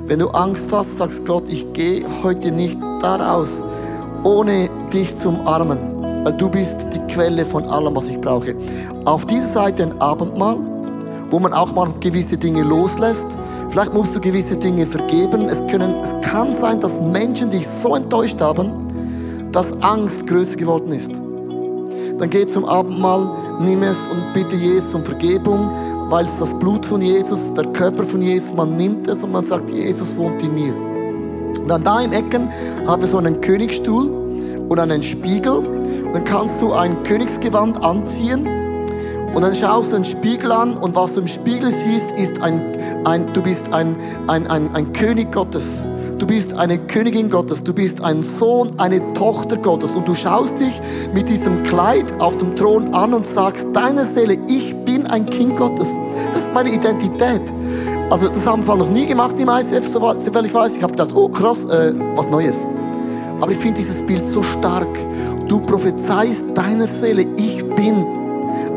Wenn 0.07 0.19
du 0.19 0.29
Angst 0.29 0.71
hast, 0.71 0.99
sagst 0.99 1.25
Gott, 1.25 1.49
ich 1.49 1.73
gehe 1.73 2.05
heute 2.23 2.51
nicht 2.51 2.77
daraus, 3.01 3.65
ohne 4.25 4.69
dich 4.93 5.15
zu 5.15 5.31
umarmen, 5.31 5.79
weil 6.25 6.33
du 6.33 6.49
bist 6.49 6.89
die 6.93 7.01
Quelle 7.13 7.45
von 7.45 7.65
allem, 7.65 7.95
was 7.95 8.09
ich 8.09 8.21
brauche. 8.21 8.57
Auf 9.05 9.27
dieser 9.27 9.47
Seite 9.47 9.85
ein 9.85 10.01
Abendmahl, 10.01 10.57
wo 11.31 11.39
man 11.39 11.53
auch 11.53 11.73
mal 11.75 11.89
gewisse 12.01 12.37
Dinge 12.37 12.63
loslässt. 12.63 13.27
Vielleicht 13.71 13.93
musst 13.93 14.15
du 14.15 14.21
gewisse 14.21 14.57
Dinge 14.57 14.87
vergeben. 14.87 15.49
Es, 15.49 15.65
können, 15.67 15.97
es 16.03 16.15
kann 16.23 16.55
sein, 16.55 16.81
dass 16.81 17.01
Menschen 17.01 17.51
dich 17.51 17.69
so 17.83 17.95
enttäuscht 17.95 18.41
haben, 18.41 18.73
dass 19.53 19.73
Angst 19.83 20.27
größer 20.27 20.57
geworden 20.57 20.93
ist. 20.93 21.11
Dann 22.19 22.31
geh 22.31 22.47
zum 22.47 22.65
Abendmahl, 22.65 23.29
nimm 23.61 23.83
es 23.83 23.99
und 24.07 24.33
bitte 24.33 24.57
Jesus 24.57 24.95
um 24.95 25.05
Vergebung, 25.05 25.69
weil 26.09 26.25
es 26.25 26.39
das 26.39 26.55
Blut 26.59 26.87
von 26.87 27.01
Jesus, 27.01 27.53
der 27.55 27.65
Körper 27.73 28.05
von 28.05 28.23
Jesus, 28.23 28.55
man 28.55 28.77
nimmt 28.77 29.09
es 29.09 29.23
und 29.23 29.33
man 29.33 29.45
sagt, 29.45 29.71
Jesus 29.71 30.17
wohnt 30.17 30.43
in 30.43 30.55
mir. 30.55 30.75
Und 31.61 31.69
dann 31.69 31.83
da 31.83 32.01
im 32.01 32.13
Ecken 32.13 32.49
haben 32.87 33.03
wir 33.03 33.09
so 33.09 33.19
einen 33.19 33.41
Königsstuhl 33.41 34.09
und 34.69 34.79
einen 34.79 35.03
Spiegel. 35.03 35.74
Dann 36.15 36.23
kannst 36.23 36.63
du 36.63 36.73
ein 36.73 37.03
Königsgewand 37.03 37.83
anziehen 37.83 38.47
und 39.35 39.43
dann 39.43 39.53
schaust 39.53 39.91
du 39.91 39.97
einen 39.97 40.05
Spiegel 40.05 40.53
an 40.53 40.77
und 40.77 40.95
was 40.95 41.15
du 41.15 41.21
im 41.21 41.27
Spiegel 41.27 41.73
siehst, 41.73 42.13
ist 42.13 42.41
ein, 42.41 42.63
ein 43.05 43.33
du 43.33 43.43
bist 43.43 43.73
ein, 43.73 43.97
ein, 44.29 44.47
ein, 44.47 44.73
ein 44.77 44.93
König 44.93 45.33
Gottes. 45.33 45.83
Du 46.21 46.29
bist 46.29 46.53
eine 46.53 46.79
Königin 46.79 47.31
Gottes, 47.31 47.65
du 47.65 47.75
bist 47.75 48.01
ein 48.01 48.23
Sohn, 48.23 48.79
eine 48.79 49.01
Tochter 49.15 49.57
Gottes 49.57 49.97
und 49.97 50.07
du 50.07 50.15
schaust 50.15 50.61
dich 50.61 50.81
mit 51.13 51.29
diesem 51.29 51.65
Kleid 51.65 52.07
auf 52.21 52.37
dem 52.37 52.55
Thron 52.55 52.95
an 52.95 53.13
und 53.13 53.27
sagst 53.27 53.67
deiner 53.75 54.05
Seele, 54.05 54.39
ich 54.47 54.73
bin 54.85 55.09
ein 55.09 55.29
Kind 55.29 55.57
Gottes. 55.57 55.89
Das 56.29 56.43
ist 56.43 56.55
meine 56.55 56.71
Identität. 56.71 57.43
Also 58.09 58.29
das 58.29 58.47
haben 58.47 58.65
wir 58.65 58.77
noch 58.77 58.89
nie 58.89 59.07
gemacht 59.07 59.37
im 59.41 59.49
ICF, 59.49 59.89
soweit 59.89 60.47
ich 60.47 60.55
weiß. 60.55 60.77
Ich 60.77 60.83
habe 60.85 60.93
gedacht, 60.93 61.11
oh 61.13 61.29
krass, 61.29 61.65
äh, 61.65 61.93
was 62.15 62.31
Neues. 62.31 62.65
Aber 63.45 63.53
ich 63.53 63.59
finde 63.59 63.77
dieses 63.77 64.01
Bild 64.01 64.25
so 64.25 64.43
stark. 64.43 64.89
Du 65.49 65.61
prophezeist 65.61 66.47
deiner 66.55 66.87
Seele, 66.87 67.27
ich 67.37 67.63
bin 67.77 68.07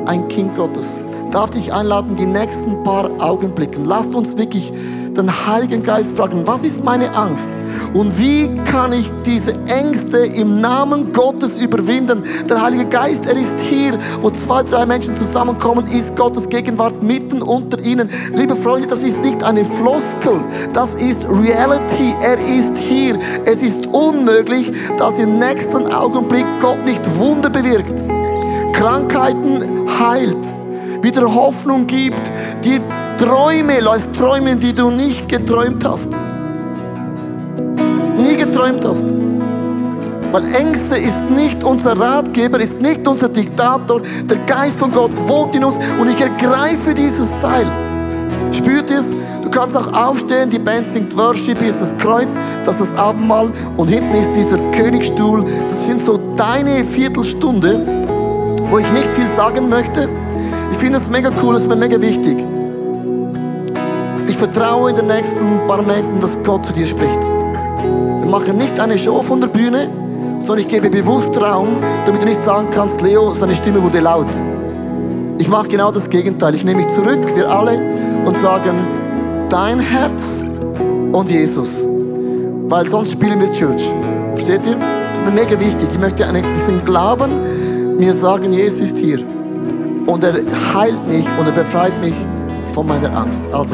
ein 0.06 0.27
Kind 0.27 0.58
Gottes. 0.58 0.99
Darf 1.32 1.51
dich 1.51 1.71
einladen, 1.71 2.17
die 2.17 2.25
nächsten 2.25 2.84
paar 2.84 3.10
Augenblicken. 3.17 3.86
Lasst 3.86 4.13
uns 4.13 4.36
wirklich 4.36 4.73
den 5.17 5.47
Heiligen 5.47 5.84
Geist 5.84 6.15
fragen, 6.15 6.45
was 6.45 6.63
ist 6.63 6.84
meine 6.84 7.13
Angst? 7.15 7.49
Und 7.93 8.17
wie 8.19 8.49
kann 8.65 8.93
ich 8.93 9.10
diese 9.25 9.53
Ängste 9.65 10.17
im 10.17 10.62
Namen 10.62 11.12
Gottes 11.12 11.58
überwinden? 11.58 12.23
Der 12.49 12.62
Heilige 12.62 12.86
Geist, 12.86 13.25
er 13.25 13.36
ist 13.36 13.60
hier, 13.60 13.97
wo 14.21 14.30
zwei, 14.30 14.63
drei 14.63 14.86
Menschen 14.86 15.15
zusammenkommen, 15.15 15.86
ist 15.88 16.15
Gottes 16.15 16.47
Gegenwart 16.47 17.01
mitten 17.03 17.41
unter 17.41 17.80
ihnen. 17.80 18.10
Liebe 18.34 18.56
Freunde, 18.56 18.88
das 18.88 19.03
ist 19.03 19.19
nicht 19.19 19.43
eine 19.43 19.65
Floskel, 19.65 20.43
das 20.73 20.93
ist 20.95 21.25
Reality. 21.27 22.15
Er 22.21 22.38
ist 22.38 22.77
hier. 22.77 23.19
Es 23.45 23.62
ist 23.62 23.88
unmöglich, 23.88 24.71
dass 24.97 25.17
im 25.17 25.39
nächsten 25.39 25.91
Augenblick 25.91 26.45
Gott 26.62 26.84
nicht 26.86 27.03
Wunder 27.17 27.49
bewirkt, 27.49 28.03
Krankheiten 28.73 29.88
heilt, 29.99 30.38
wieder 31.01 31.34
Hoffnung 31.34 31.88
gibt, 31.88 32.21
die 32.63 32.80
Träume 33.17 33.80
lässt 33.80 34.13
träumen, 34.15 34.60
die 34.60 34.73
du 34.73 34.91
nicht 34.91 35.27
geträumt 35.27 35.84
hast. 35.84 36.10
Nie 38.15 38.36
geträumt 38.38 38.86
hast. 38.86 39.06
Weil 40.32 40.53
Ängste 40.53 40.97
ist 40.97 41.27
nicht 41.32 41.63
unser 41.63 41.99
Ratgeber, 41.99 42.60
ist 42.60 42.80
nicht 42.80 43.08
unser 43.08 43.30
Diktator. 43.30 44.01
Der 44.30 44.38
Geist 44.45 44.80
von 44.80 44.91
Gott 44.91 45.12
wohnt 45.27 45.56
in 45.56 45.63
uns 45.63 45.80
und 45.99 46.12
ich 46.12 46.21
ergreife 46.21 46.93
dieses 46.93 47.41
Seil. 47.41 47.65
Spürt 48.51 48.91
es? 48.91 49.12
Du 49.41 49.49
kannst 49.49 49.75
auch 49.75 49.91
aufstehen, 49.93 50.51
die 50.51 50.60
Band 50.60 50.86
singt 50.86 51.15
Worship, 51.17 51.58
hier 51.58 51.69
ist 51.69 51.82
das 51.82 51.97
Kreuz, 51.97 52.34
das 52.65 52.80
ist 52.80 52.91
das 52.91 52.99
Abendmahl 52.99 53.49
und 53.77 53.88
hinten 53.88 54.13
ist 54.15 54.36
dieser 54.36 54.58
Königstuhl. 54.71 55.43
Das 55.67 55.86
sind 55.88 56.01
so 56.01 56.19
deine 56.36 56.86
Viertelstunde, 56.86 58.06
wo 58.69 58.77
ich 58.77 58.91
nicht 58.91 59.08
viel 59.08 59.27
sagen 59.27 59.69
möchte. 59.69 60.08
Ich 60.71 60.77
finde 60.77 60.99
es 60.99 61.10
mega 61.10 61.32
cool, 61.41 61.56
es 61.56 61.62
ist 61.62 61.67
mir 61.67 61.75
mega 61.75 61.99
wichtig. 61.99 62.45
Ich 64.39 64.43
vertraue 64.43 64.91
in 64.91 64.95
den 64.95 65.08
nächsten 65.08 65.65
paar 65.67 65.82
Minuten, 65.82 66.19
dass 66.19 66.38
Gott 66.43 66.63
zu 66.63 66.71
dir 66.71 66.86
spricht. 66.86 67.19
Wir 67.23 68.30
machen 68.30 68.60
nicht 68.60 68.80
eine 68.80 68.95
Show 68.95 69.23
von 69.23 69.41
der 69.41 69.47
Bühne, 69.47 69.89
sondern 70.38 70.60
ich 70.60 70.67
gebe 70.67 70.91
bewusst 70.91 71.36
Raum, 71.41 71.69
damit 72.06 72.21
du 72.21 72.28
nicht 72.28 72.43
sagen 72.43 72.67
kannst, 72.69 73.02
Leo, 73.02 73.34
seine 73.34 73.56
Stimme 73.56 73.82
wurde 73.82 74.00
laut. 74.00 74.28
Ich 75.39 75.47
mache 75.47 75.69
genau 75.69 75.89
das 75.89 76.08
Gegenteil. 76.08 76.54
Ich 76.54 76.63
nehme 76.63 76.84
mich 76.84 76.88
zurück, 76.89 77.17
wir 77.34 77.50
alle, 77.50 77.80
und 78.26 78.38
sagen, 78.38 78.76
dein 79.50 79.80
Herz 79.80 80.45
und 81.13 81.32
Jesus. 81.32 81.84
Weil 82.67 82.88
sonst 82.88 83.13
spielen 83.13 83.41
wir 83.41 83.52
Church. 83.54 83.91
Versteht 84.36 84.67
ihr? 84.67 84.76
Das 85.10 85.17
ist 85.17 85.26
mir 85.26 85.32
mega 85.32 85.60
wichtig. 85.60 85.88
Ich 85.91 86.00
möchte 86.00 86.32
diesen 86.56 86.86
Glauben 86.86 87.97
mir 87.97 88.13
sagen, 88.13 88.54
Jesus 88.54 88.82
ist 88.82 88.97
hier. 89.00 89.17
Und 90.06 90.23
er 90.23 90.36
heilt 90.76 91.08
mich 91.08 91.26
und 91.39 91.47
er 91.47 91.54
befreit 91.54 92.00
mich 92.02 92.13
von 92.76 92.86
meiner 92.86 93.17
Angst. 93.17 93.41
Also, 93.52 93.73